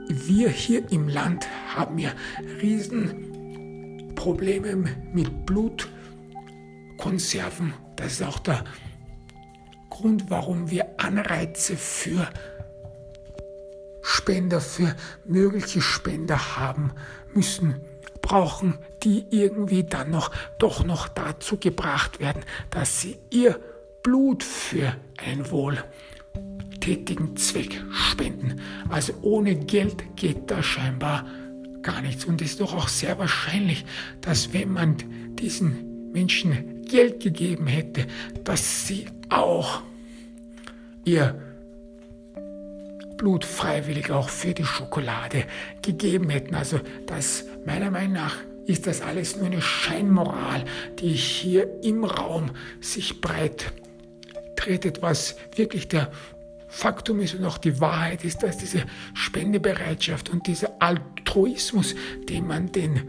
[0.08, 2.12] wir hier im Land haben ja
[2.60, 7.74] Riesenprobleme mit Blutkonserven.
[7.96, 8.64] Das ist auch der
[9.90, 12.30] Grund, warum wir Anreize für
[14.02, 16.92] Spender, für mögliche Spender haben
[17.34, 17.80] müssen,
[18.20, 23.58] brauchen, die irgendwie dann noch doch noch dazu gebracht werden, dass sie ihr
[24.02, 25.82] Blut für ein Wohl
[26.86, 28.60] wohltätigen Zweck spenden.
[28.88, 31.26] Also ohne Geld geht da scheinbar
[31.82, 32.24] gar nichts.
[32.24, 33.84] Und es ist doch auch sehr wahrscheinlich,
[34.20, 34.96] dass wenn man
[35.36, 38.06] diesen Menschen Geld gegeben hätte,
[38.44, 39.82] dass sie auch
[41.04, 41.40] ihr
[43.16, 45.44] Blut freiwillig auch für die Schokolade
[45.82, 46.54] gegeben hätten.
[46.54, 50.64] Also das meiner Meinung nach ist das alles nur eine Scheinmoral,
[50.98, 53.72] die hier im Raum sich breit
[54.56, 56.10] tretet, was wirklich der
[56.68, 61.94] Faktum ist und auch die Wahrheit ist, dass diese Spendebereitschaft und dieser Altruismus,
[62.28, 63.08] den man den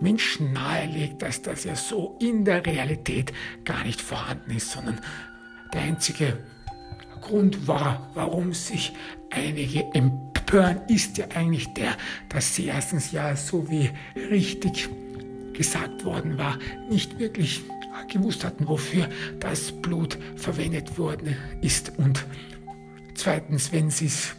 [0.00, 3.32] Menschen nahelegt, dass das ja so in der Realität
[3.64, 5.00] gar nicht vorhanden ist, sondern
[5.72, 6.38] der einzige
[7.20, 8.92] Grund war, warum sich
[9.30, 11.96] einige empören, ist ja eigentlich der,
[12.28, 13.90] dass sie erstens ja so wie
[14.30, 14.88] richtig
[15.52, 17.62] gesagt worden war, nicht wirklich
[18.08, 19.08] gewusst hatten, wofür
[19.40, 22.24] das Blut verwendet worden ist und
[23.18, 24.36] Zweitens, wenn sie es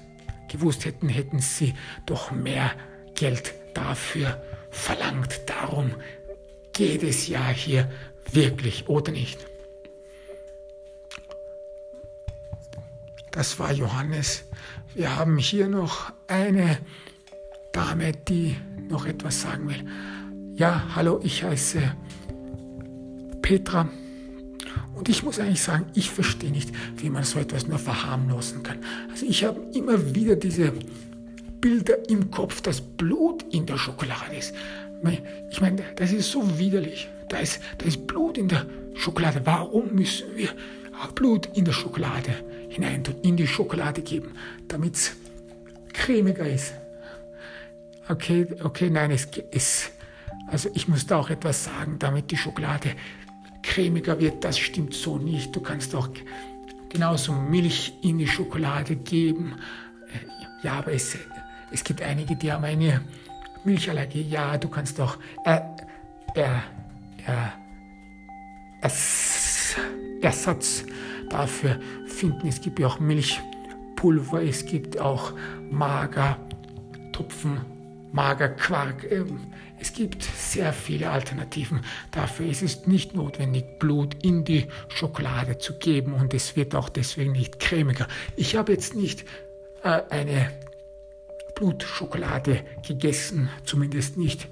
[0.47, 1.73] gewusst hätten, hätten sie
[2.05, 2.71] doch mehr
[3.13, 5.41] Geld dafür verlangt.
[5.47, 5.91] Darum
[6.71, 7.91] geht es ja hier
[8.32, 9.45] wirklich, oder nicht?
[13.32, 14.45] Das war Johannes.
[14.95, 16.77] Wir haben hier noch eine
[17.73, 18.55] Dame, die
[18.88, 19.86] noch etwas sagen will.
[20.55, 21.82] Ja, hallo, ich heiße
[23.41, 23.89] Petra.
[24.95, 28.80] Und ich muss eigentlich sagen, ich verstehe nicht, wie man so etwas nur verharmlosen kann.
[29.09, 30.74] Also ich habe immer wieder diese
[31.61, 34.53] Bilder im Kopf, dass Blut in der Schokolade ist.
[35.49, 37.09] Ich meine, das ist so widerlich.
[37.30, 38.65] Da ist, da ist Blut in der
[38.95, 39.41] Schokolade.
[39.45, 40.49] Warum müssen wir
[41.15, 42.34] Blut in der Schokolade
[42.70, 44.32] hinein tun, in die Schokolade geben,
[44.67, 45.15] damit es
[45.93, 46.74] cremiger ist?
[48.09, 49.91] Okay, okay, nein, es ist,
[50.47, 52.91] also ich muss da auch etwas sagen, damit die Schokolade
[53.62, 55.55] cremiger wird, das stimmt so nicht.
[55.55, 56.10] Du kannst auch
[56.89, 59.55] genauso Milch in die Schokolade geben.
[60.14, 61.18] Äh, ja, aber es,
[61.72, 63.01] es gibt einige, die haben eine
[63.64, 64.24] Milchallergie.
[64.24, 65.60] Ja, du kannst auch äh,
[66.36, 66.60] äh,
[70.22, 70.86] Ersatz
[71.30, 72.47] dafür finden.
[72.47, 75.34] Es gibt ja auch Milchpulver, es gibt auch
[75.70, 77.60] Magertupfen
[78.12, 79.05] Magerquark.
[79.82, 81.82] Es gibt sehr viele Alternativen.
[82.11, 86.89] Dafür ist es nicht notwendig, Blut in die Schokolade zu geben und es wird auch
[86.89, 88.07] deswegen nicht cremiger.
[88.36, 89.25] Ich habe jetzt nicht
[89.84, 90.51] äh, eine
[91.55, 94.47] Blutschokolade gegessen, zumindest nicht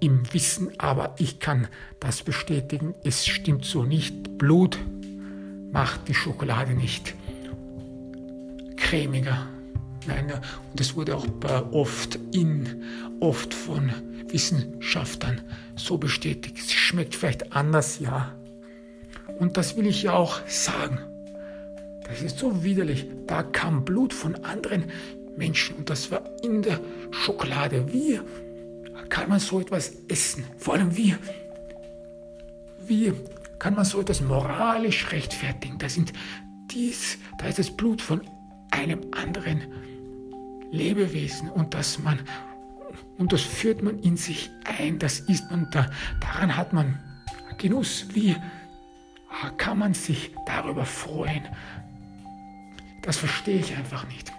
[0.00, 1.66] im Wissen, aber ich kann
[1.98, 2.94] das bestätigen.
[3.02, 4.38] Es stimmt so nicht.
[4.38, 4.78] Blut
[5.72, 7.14] macht die Schokolade nicht
[8.76, 9.48] cremiger.
[10.08, 11.26] Nein, und das wurde auch
[11.70, 12.82] oft in,
[13.20, 13.92] oft von
[14.26, 15.42] Wissenschaftlern
[15.76, 16.56] so bestätigt.
[16.58, 18.34] Es schmeckt vielleicht anders, ja.
[19.38, 20.98] Und das will ich ja auch sagen.
[22.04, 23.06] Das ist so widerlich.
[23.26, 24.84] Da kam Blut von anderen
[25.36, 26.80] Menschen und das war in der
[27.10, 27.92] Schokolade.
[27.92, 28.18] Wie
[29.10, 30.44] kann man so etwas essen?
[30.56, 31.14] Vor allem wie,
[32.86, 33.12] wie
[33.58, 35.76] kann man so etwas moralisch rechtfertigen?
[35.78, 36.14] Da, sind
[36.70, 38.22] dies, da ist das Blut von
[38.70, 39.62] einem anderen
[40.70, 42.18] Lebewesen und dass man
[43.18, 45.90] und das führt man in sich ein, das isst man da,
[46.20, 46.98] daran hat man
[47.58, 48.06] Genuss.
[48.14, 48.36] Wie
[49.56, 51.42] kann man sich darüber freuen?
[53.02, 54.32] Das verstehe ich einfach nicht.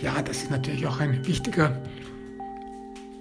[0.00, 1.76] Ja, das ist natürlich auch ein wichtiger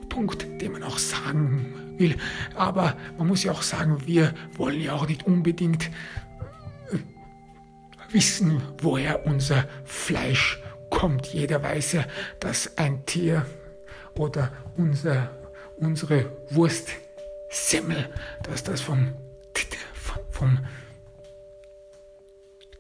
[0.10, 2.16] Punkt, den man auch sagen will.
[2.55, 5.89] Aber man muss ja auch sagen, wir wollen ja auch nicht unbedingt
[6.91, 6.97] äh,
[8.12, 11.27] wissen, woher unser Fleisch kommt.
[11.27, 12.05] Jeder weiß ja,
[12.39, 13.45] dass ein Tier
[14.15, 15.29] oder unser,
[15.77, 18.09] unsere Wurstsemmel,
[18.43, 19.13] dass das vom,
[20.31, 20.59] vom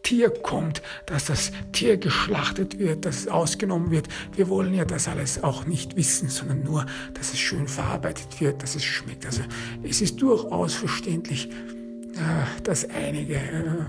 [0.07, 4.07] Tier kommt, dass das Tier geschlachtet wird, dass es ausgenommen wird.
[4.33, 8.63] Wir wollen ja das alles auch nicht wissen, sondern nur, dass es schön verarbeitet wird,
[8.63, 9.25] dass es schmeckt.
[9.25, 9.41] Also
[9.83, 13.85] es ist durchaus verständlich, äh, dass einige, äh,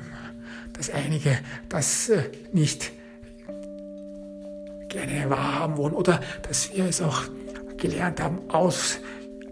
[0.72, 1.38] dass einige
[1.68, 2.90] das äh, nicht
[4.88, 7.22] gerne wahrhaben wollen oder dass wir es auch
[7.76, 8.98] gelernt haben, aus,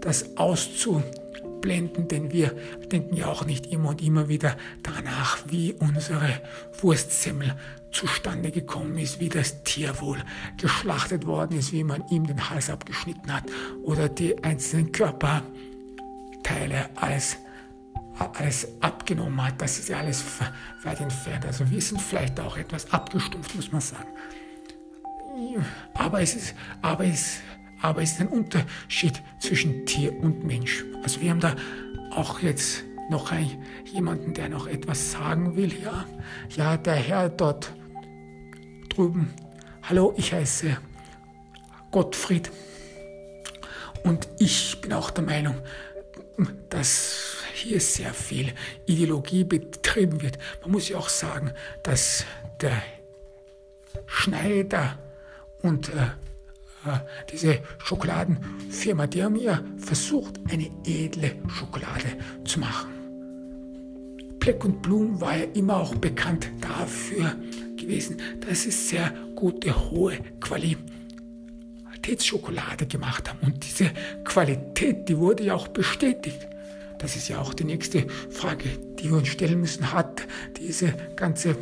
[0.00, 2.52] das auszublenden, denn wir
[2.90, 6.40] denken ja auch nicht immer und immer wieder danach, wie unsere
[6.80, 7.54] Wurstsemmel
[7.92, 10.18] zustande gekommen ist, wie das Tier wohl
[10.58, 13.44] geschlachtet worden ist, wie man ihm den Hals abgeschnitten hat
[13.82, 17.38] oder die einzelnen Körperteile alles
[18.18, 20.24] alles abgenommen hat, das ist ja alles
[20.82, 21.44] weit entfernt.
[21.44, 24.08] Also wir sind vielleicht auch etwas abgestumpft, muss man sagen.
[25.94, 27.40] Aber es ist, aber es
[27.82, 30.84] aber es ist ein Unterschied zwischen Tier und Mensch.
[31.02, 31.54] Also wir haben da
[32.10, 35.72] auch jetzt noch ein, jemanden, der noch etwas sagen will.
[35.82, 36.06] Ja,
[36.56, 37.72] ja, der Herr dort
[38.88, 39.32] drüben.
[39.82, 40.76] Hallo, ich heiße
[41.90, 42.50] Gottfried
[44.02, 45.56] und ich bin auch der Meinung,
[46.70, 48.52] dass hier sehr viel
[48.86, 50.38] Ideologie betrieben wird.
[50.62, 52.24] Man muss ja auch sagen, dass
[52.60, 52.82] der
[54.06, 54.98] Schneider
[55.66, 56.08] und äh,
[57.32, 62.08] diese Schokoladenfirma, die haben ja versucht, eine edle Schokolade
[62.44, 62.90] zu machen.
[64.38, 67.34] Black und Blum war ja immer auch bekannt dafür
[67.76, 73.40] gewesen, dass sie sehr gute, hohe Qualitätsschokolade gemacht haben.
[73.42, 73.90] Und diese
[74.24, 76.46] Qualität, die wurde ja auch bestätigt.
[76.98, 78.68] Das ist ja auch die nächste Frage,
[79.00, 79.92] die wir uns stellen müssen.
[79.92, 80.22] Hat
[80.58, 81.56] diese ganze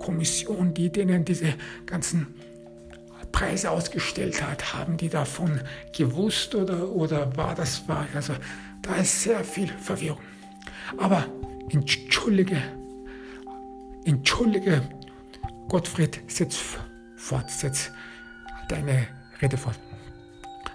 [0.00, 1.54] Kommission, die denen diese
[1.86, 2.34] ganzen
[3.34, 5.60] Preise ausgestellt hat, haben die davon
[5.92, 8.06] gewusst oder, oder war das wahr?
[8.14, 8.32] Also
[8.80, 10.20] da ist sehr viel Verwirrung.
[10.98, 11.26] Aber
[11.70, 12.62] entschuldige,
[14.04, 14.82] entschuldige,
[15.68, 16.56] Gottfried, setz
[17.16, 17.90] fort, setz
[18.68, 19.08] deine
[19.42, 19.80] Rede fort.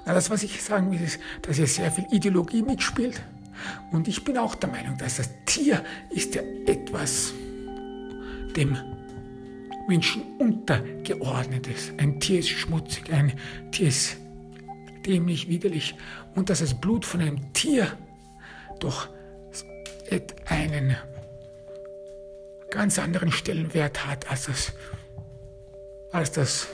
[0.05, 3.21] Na, das, was ich sagen will, ist, dass hier sehr viel Ideologie mitspielt.
[3.91, 7.31] Und ich bin auch der Meinung, dass das Tier ist ja etwas,
[8.57, 8.77] dem
[9.89, 11.91] Menschen untergeordnet ist.
[11.97, 13.33] Ein Tier ist schmutzig, ein
[13.71, 14.17] Tier ist
[15.05, 15.95] dämlich, widerlich.
[16.35, 17.91] Und dass das Blut von einem Tier
[18.79, 19.09] doch
[20.45, 20.95] einen
[22.69, 24.73] ganz anderen Stellenwert hat als das,
[26.11, 26.67] als das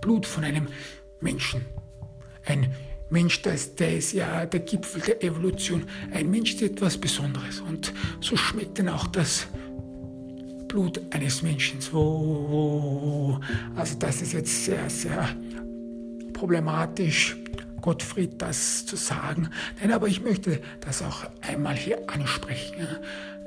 [0.00, 0.68] Blut von einem
[1.20, 1.64] Menschen.
[2.46, 2.74] Ein
[3.10, 5.86] Mensch, das, der ist ja der Gipfel der Evolution.
[6.12, 7.60] Ein Mensch ist etwas Besonderes.
[7.60, 9.46] Und so schmeckt dann auch das
[10.74, 11.80] Blut eines Menschen.
[11.80, 13.38] So,
[13.76, 15.28] also das ist jetzt sehr, sehr
[16.32, 17.36] problematisch,
[17.80, 19.50] Gottfried das zu sagen.
[19.80, 22.88] Nein, aber ich möchte das auch einmal hier ansprechen.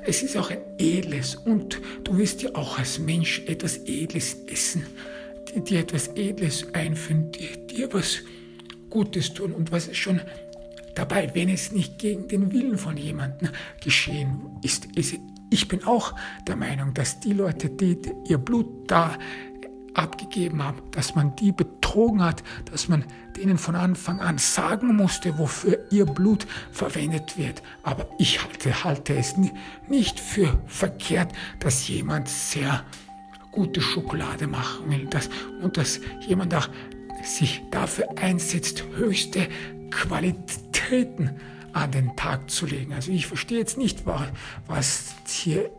[0.06, 4.86] Es ist auch ein edles und du wirst ja auch als Mensch etwas Edles essen,
[5.54, 8.20] dir etwas Edles einführen, dir, dir was
[8.88, 10.22] Gutes tun und was ist schon
[10.94, 13.50] dabei, wenn es nicht gegen den Willen von jemandem
[13.84, 15.18] geschehen ist, ist
[15.50, 16.14] ich bin auch
[16.46, 19.16] der Meinung, dass die Leute, die ihr Blut da
[19.94, 23.04] abgegeben haben, dass man die betrogen hat, dass man
[23.36, 27.62] denen von Anfang an sagen musste, wofür ihr Blut verwendet wird.
[27.82, 29.34] Aber ich halte, halte es
[29.88, 32.84] nicht für verkehrt, dass jemand sehr
[33.50, 35.30] gute Schokolade machen will dass,
[35.62, 36.68] und dass jemand auch
[37.24, 39.48] sich dafür einsetzt, höchste
[39.90, 41.40] Qualitäten
[41.78, 42.92] an den Tag zu legen.
[42.92, 44.04] Also ich verstehe jetzt nicht,
[44.66, 45.70] was hier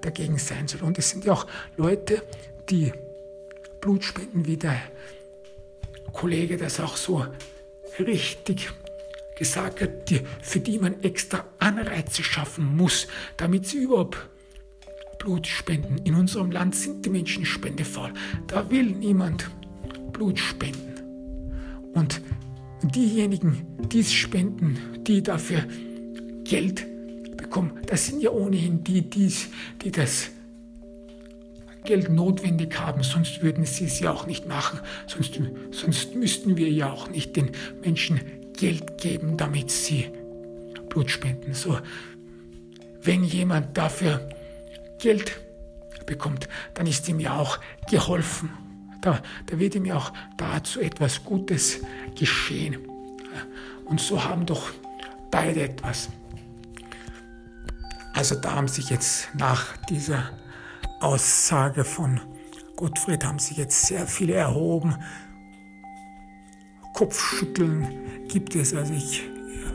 [0.00, 0.82] dagegen sein soll.
[0.82, 1.46] Und es sind ja auch
[1.76, 2.22] Leute,
[2.68, 2.92] die
[3.80, 4.80] Blut spenden, wie der
[6.12, 7.26] Kollege das auch so
[7.98, 8.70] richtig
[9.36, 14.28] gesagt hat, die, für die man extra Anreize schaffen muss, damit sie überhaupt
[15.18, 15.98] Blut spenden.
[16.04, 18.12] In unserem Land sind die Menschen spendefaul.
[18.46, 19.50] Da will niemand
[20.12, 20.94] Blut spenden.
[21.94, 22.20] Und
[22.90, 25.64] diejenigen, die es spenden, die dafür
[26.44, 26.86] Geld
[27.36, 29.48] bekommen, das sind ja ohnehin die, die's,
[29.82, 30.30] die das
[31.84, 35.38] Geld notwendig haben, sonst würden sie es ja auch nicht machen, sonst,
[35.70, 37.50] sonst müssten wir ja auch nicht den
[37.82, 38.20] Menschen
[38.56, 40.06] Geld geben, damit sie
[40.88, 41.52] Blut spenden.
[41.54, 41.78] So,
[43.02, 44.28] wenn jemand dafür
[44.98, 45.38] Geld
[46.06, 47.58] bekommt, dann ist ihm ja auch
[47.90, 48.50] geholfen.
[49.04, 51.80] Da, da wird ihm ja auch dazu etwas Gutes
[52.18, 52.78] geschehen.
[53.84, 54.70] Und so haben doch
[55.30, 56.08] beide etwas.
[58.14, 60.30] Also da haben sich jetzt nach dieser
[61.00, 62.18] Aussage von
[62.76, 64.96] Gottfried haben sich jetzt sehr viele erhoben.
[66.94, 68.72] Kopfschütteln gibt es.
[68.72, 69.22] Also, ich,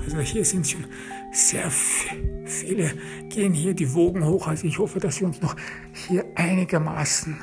[0.03, 0.86] also hier sind schon
[1.32, 2.93] sehr viele,
[3.30, 4.47] gehen hier die Wogen hoch.
[4.47, 5.55] Also ich hoffe, dass wir uns noch
[5.93, 7.38] hier einigermaßen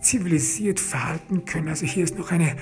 [0.00, 1.68] zivilisiert verhalten können.
[1.68, 2.56] Also hier ist noch eine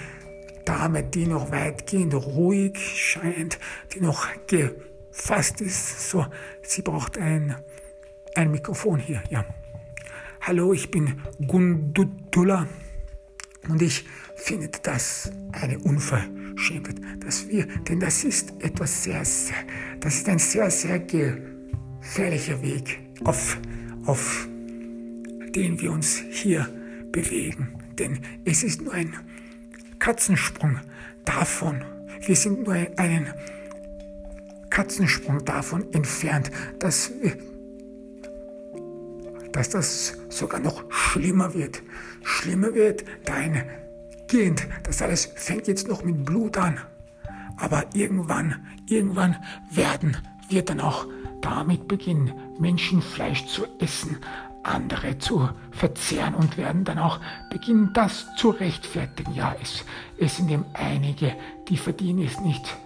[0.65, 3.59] Dame, die noch weitgehend ruhig scheint,
[3.95, 6.11] die noch gefasst ist.
[6.11, 6.27] So,
[6.63, 7.57] sie braucht ein,
[8.35, 9.45] ein Mikrofon hier, ja.
[10.41, 12.69] Hallo, ich bin Gundutula
[13.69, 14.05] und ich
[14.37, 19.57] finde das eine Unverschämtheit, dass wir, denn das ist etwas sehr, sehr,
[19.99, 23.59] das ist ein sehr, sehr gefährlicher Weg, auf,
[24.05, 24.47] auf
[25.55, 26.69] den wir uns hier
[27.13, 27.75] bewegen.
[27.99, 29.15] Denn es ist nur ein
[29.99, 30.81] Katzensprung
[31.25, 31.83] davon,
[32.27, 33.33] wir sind nur einen
[34.71, 37.13] Katzensprung davon entfernt, dass
[39.57, 41.83] dass das sogar noch schlimmer wird.
[42.23, 43.65] Schlimmer wird dein
[44.29, 44.67] Kind.
[44.83, 46.79] Das alles fängt jetzt noch mit Blut an.
[47.57, 49.37] Aber irgendwann, irgendwann
[49.71, 50.17] werden
[50.51, 51.07] wir dann auch
[51.41, 54.19] damit beginnen, Menschenfleisch zu essen,
[54.67, 59.35] andere zu verzehren und werden dann auch beginnen, das zu rechtfertigen.
[59.35, 59.85] Ja, es,
[60.19, 61.35] es sind eben einige,
[61.69, 62.77] die verdienen es nicht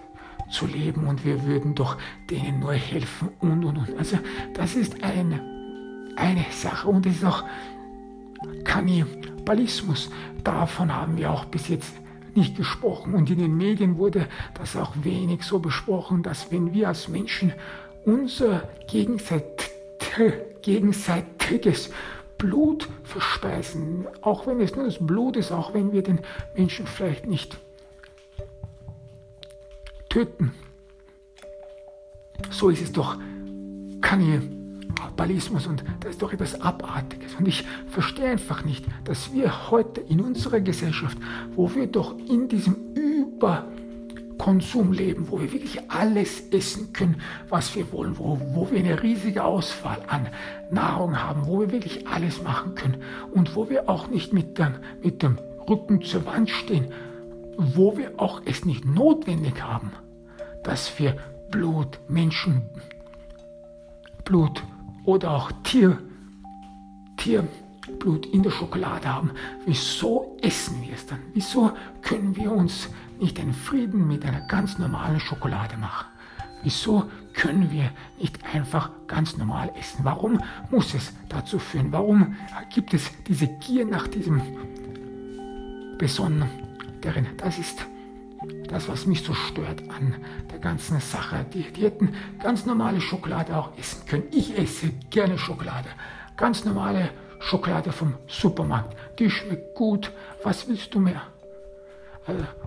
[0.50, 1.96] zu leben und wir würden doch
[2.28, 3.98] denen nur helfen und und und.
[3.98, 4.18] Also
[4.54, 5.40] das ist ein
[6.16, 7.44] eine Sache und es ist auch
[8.64, 10.10] Kannibalismus.
[10.44, 11.92] Davon haben wir auch bis jetzt
[12.34, 13.14] nicht gesprochen.
[13.14, 17.52] Und in den Medien wurde das auch wenig so besprochen, dass wenn wir als Menschen
[18.04, 18.68] unser
[20.62, 21.90] gegenseitiges
[22.38, 26.20] Blut verspeisen, auch wenn es nur das Blut ist, auch wenn wir den
[26.56, 27.58] Menschen vielleicht nicht
[30.08, 30.52] töten.
[32.50, 33.18] So ist es doch
[34.00, 37.34] Kannibalismus und das ist doch etwas Abartiges.
[37.34, 41.18] Und ich verstehe einfach nicht, dass wir heute in unserer Gesellschaft,
[41.54, 42.76] wo wir doch in diesem
[44.40, 47.20] Überkonsum leben, wo wir wirklich alles essen können,
[47.50, 50.28] was wir wollen, wo, wo wir eine riesige Auswahl an
[50.70, 54.76] Nahrung haben, wo wir wirklich alles machen können und wo wir auch nicht mit, dem,
[55.02, 55.38] mit dem
[55.68, 56.90] Rücken zur Wand stehen,
[57.58, 59.92] wo wir auch es nicht notwendig haben,
[60.64, 61.16] dass wir
[61.50, 62.62] Blut, Menschen,
[64.24, 64.62] Blut
[65.04, 65.98] oder auch Tier,
[67.18, 69.32] Tierblut in der Schokolade haben,
[69.66, 71.18] wieso essen wir es dann?
[71.34, 72.88] Wieso können wir uns
[73.20, 76.06] nicht einen Frieden mit einer ganz normalen Schokolade machen?
[76.62, 80.04] Wieso können wir nicht einfach ganz normal essen?
[80.04, 81.92] Warum muss es dazu führen?
[81.92, 82.36] Warum
[82.74, 84.42] gibt es diese Gier nach diesem
[85.96, 87.28] Besonderen?
[87.38, 87.86] Das ist
[88.68, 90.16] das, was mich so stört an
[90.50, 91.46] der ganzen Sache.
[91.52, 94.24] Die, die hätten ganz normale Schokolade auch essen können.
[94.30, 95.88] Ich esse gerne Schokolade.
[96.36, 98.96] Ganz normale Schokolade vom Supermarkt.
[99.18, 100.12] Die schmeckt gut.
[100.42, 101.22] Was willst du mehr?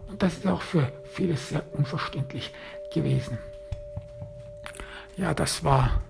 [0.08, 2.52] Und das ist auch für viele sehr unverständlich
[2.94, 3.38] gewesen.
[5.18, 6.02] Ja, das war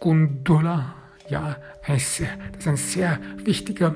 [0.00, 0.94] Gundula.
[1.28, 1.56] Ja,
[1.86, 3.94] das ist ein sehr wichtiger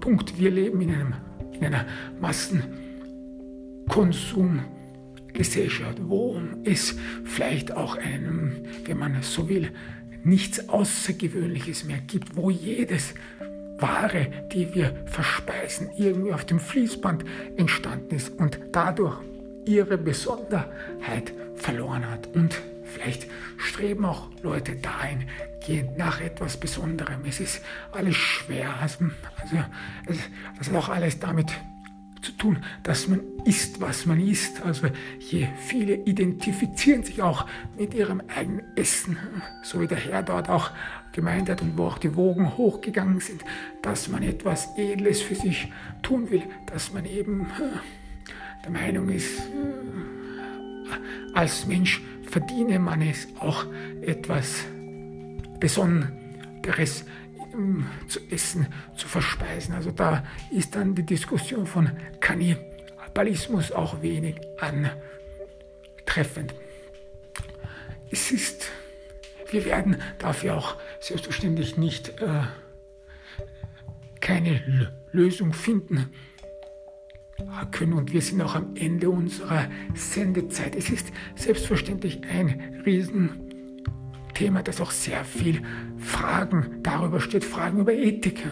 [0.00, 0.38] Punkt.
[0.38, 1.14] Wir leben in, einem,
[1.52, 1.86] in einer
[2.20, 2.64] Massen
[3.88, 9.72] Konsumgesellschaft, wo es vielleicht auch einem, wenn man so will,
[10.22, 13.14] nichts Außergewöhnliches mehr gibt, wo jedes
[13.80, 17.24] Ware, die wir verspeisen, irgendwie auf dem Fließband
[17.56, 19.18] entstanden ist und dadurch
[19.64, 22.28] ihre Besonderheit verloren hat.
[22.34, 23.26] Und vielleicht
[23.56, 25.24] streben auch Leute dahin,
[25.64, 27.20] gehen nach etwas Besonderem.
[27.26, 27.62] Es ist
[27.92, 28.74] alles schwer.
[28.80, 29.06] Also,
[30.06, 30.20] also
[30.60, 31.52] es hat auch alles damit
[32.22, 34.62] zu tun, dass man isst, was man isst.
[34.62, 37.46] Also je viele identifizieren sich auch
[37.78, 39.16] mit ihrem eigenen Essen,
[39.62, 40.70] so wie der Herr dort auch
[41.12, 43.44] gemeint hat und wo auch die Wogen hochgegangen sind,
[43.82, 49.40] dass man etwas Edles für sich tun will, dass man eben äh, der Meinung ist,
[49.40, 49.42] äh,
[51.34, 53.66] als Mensch verdiene man es auch
[54.02, 54.64] etwas
[55.58, 57.04] Besonderes
[58.08, 59.74] zu essen, zu verspeisen.
[59.74, 61.90] Also da ist dann die Diskussion von
[62.20, 66.54] Kannibalismus auch wenig antreffend.
[68.10, 68.68] Es ist,
[69.52, 72.42] wir werden dafür auch selbstverständlich nicht äh,
[74.20, 76.08] keine L Lösung finden
[77.72, 80.76] können und wir sind auch am Ende unserer Sendezeit.
[80.76, 83.50] Es ist selbstverständlich ein Riesen
[84.34, 85.62] Thema, das auch sehr viel
[85.98, 88.46] Fragen darüber steht, Fragen über Ethik.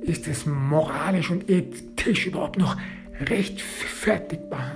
[0.00, 2.76] Ist es moralisch und ethisch überhaupt noch
[3.20, 4.74] rechtfertigbar,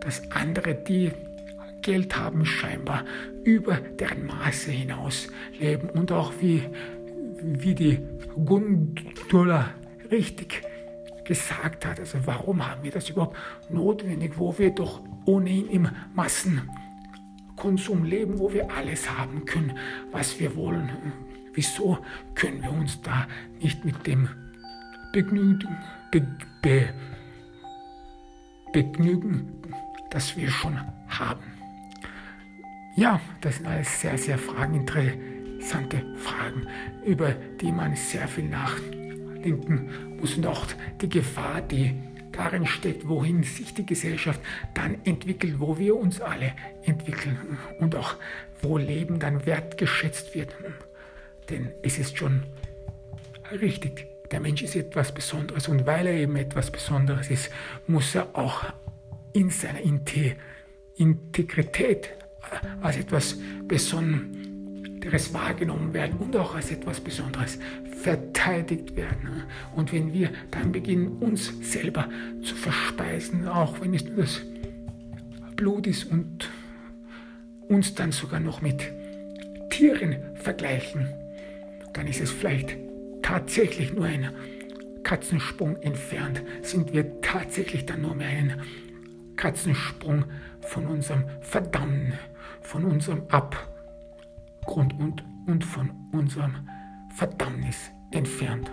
[0.00, 1.12] dass andere, die
[1.84, 3.04] Geld haben, scheinbar
[3.44, 5.28] über deren Maße hinaus
[5.60, 6.62] leben und auch wie,
[7.42, 7.98] wie die
[8.44, 9.68] Gundula
[10.10, 10.62] richtig
[11.24, 13.36] gesagt hat, also warum haben wir das überhaupt
[13.70, 16.68] notwendig, wo wir doch ohnehin im Massen
[17.56, 19.78] Konsum leben, wo wir alles haben können,
[20.10, 20.90] was wir wollen.
[21.54, 21.98] Wieso
[22.34, 23.28] können wir uns da
[23.60, 24.28] nicht mit dem
[25.12, 25.78] Begnügen,
[26.10, 26.26] be,
[26.62, 26.92] be,
[28.72, 29.62] begnügen,
[30.10, 30.78] das wir schon
[31.08, 31.53] haben?
[32.96, 36.68] Ja, das sind alles sehr, sehr Fragen, interessante Fragen,
[37.04, 40.64] über die man sehr viel nachdenken muss und auch
[41.00, 41.92] die Gefahr, die
[42.30, 44.40] darin steckt, wohin sich die Gesellschaft
[44.74, 46.52] dann entwickelt, wo wir uns alle
[46.84, 48.14] entwickeln und auch
[48.62, 50.54] wo Leben dann wertgeschätzt wird.
[51.50, 52.44] Denn es ist schon
[53.60, 57.50] richtig, der Mensch ist etwas Besonderes und weil er eben etwas Besonderes ist,
[57.88, 58.62] muss er auch
[59.32, 59.80] in seiner
[60.96, 62.10] Integrität
[62.80, 63.36] als etwas
[63.66, 67.58] Besonderes wahrgenommen werden und auch als etwas Besonderes
[68.02, 69.44] verteidigt werden.
[69.74, 72.08] Und wenn wir dann beginnen, uns selber
[72.42, 74.42] zu verspeisen, auch wenn es nur das
[75.56, 76.50] Blut ist und
[77.68, 78.92] uns dann sogar noch mit
[79.70, 81.08] Tieren vergleichen,
[81.94, 82.76] dann ist es vielleicht
[83.22, 84.30] tatsächlich nur ein
[85.02, 86.42] Katzensprung entfernt.
[86.62, 88.62] Sind wir tatsächlich dann nur mehr einen
[89.36, 90.24] Katzensprung
[90.60, 92.14] von unserem Verdammen,
[92.64, 96.68] von unserem Abgrund und, und von unserem
[97.14, 98.70] Verdammnis entfernt.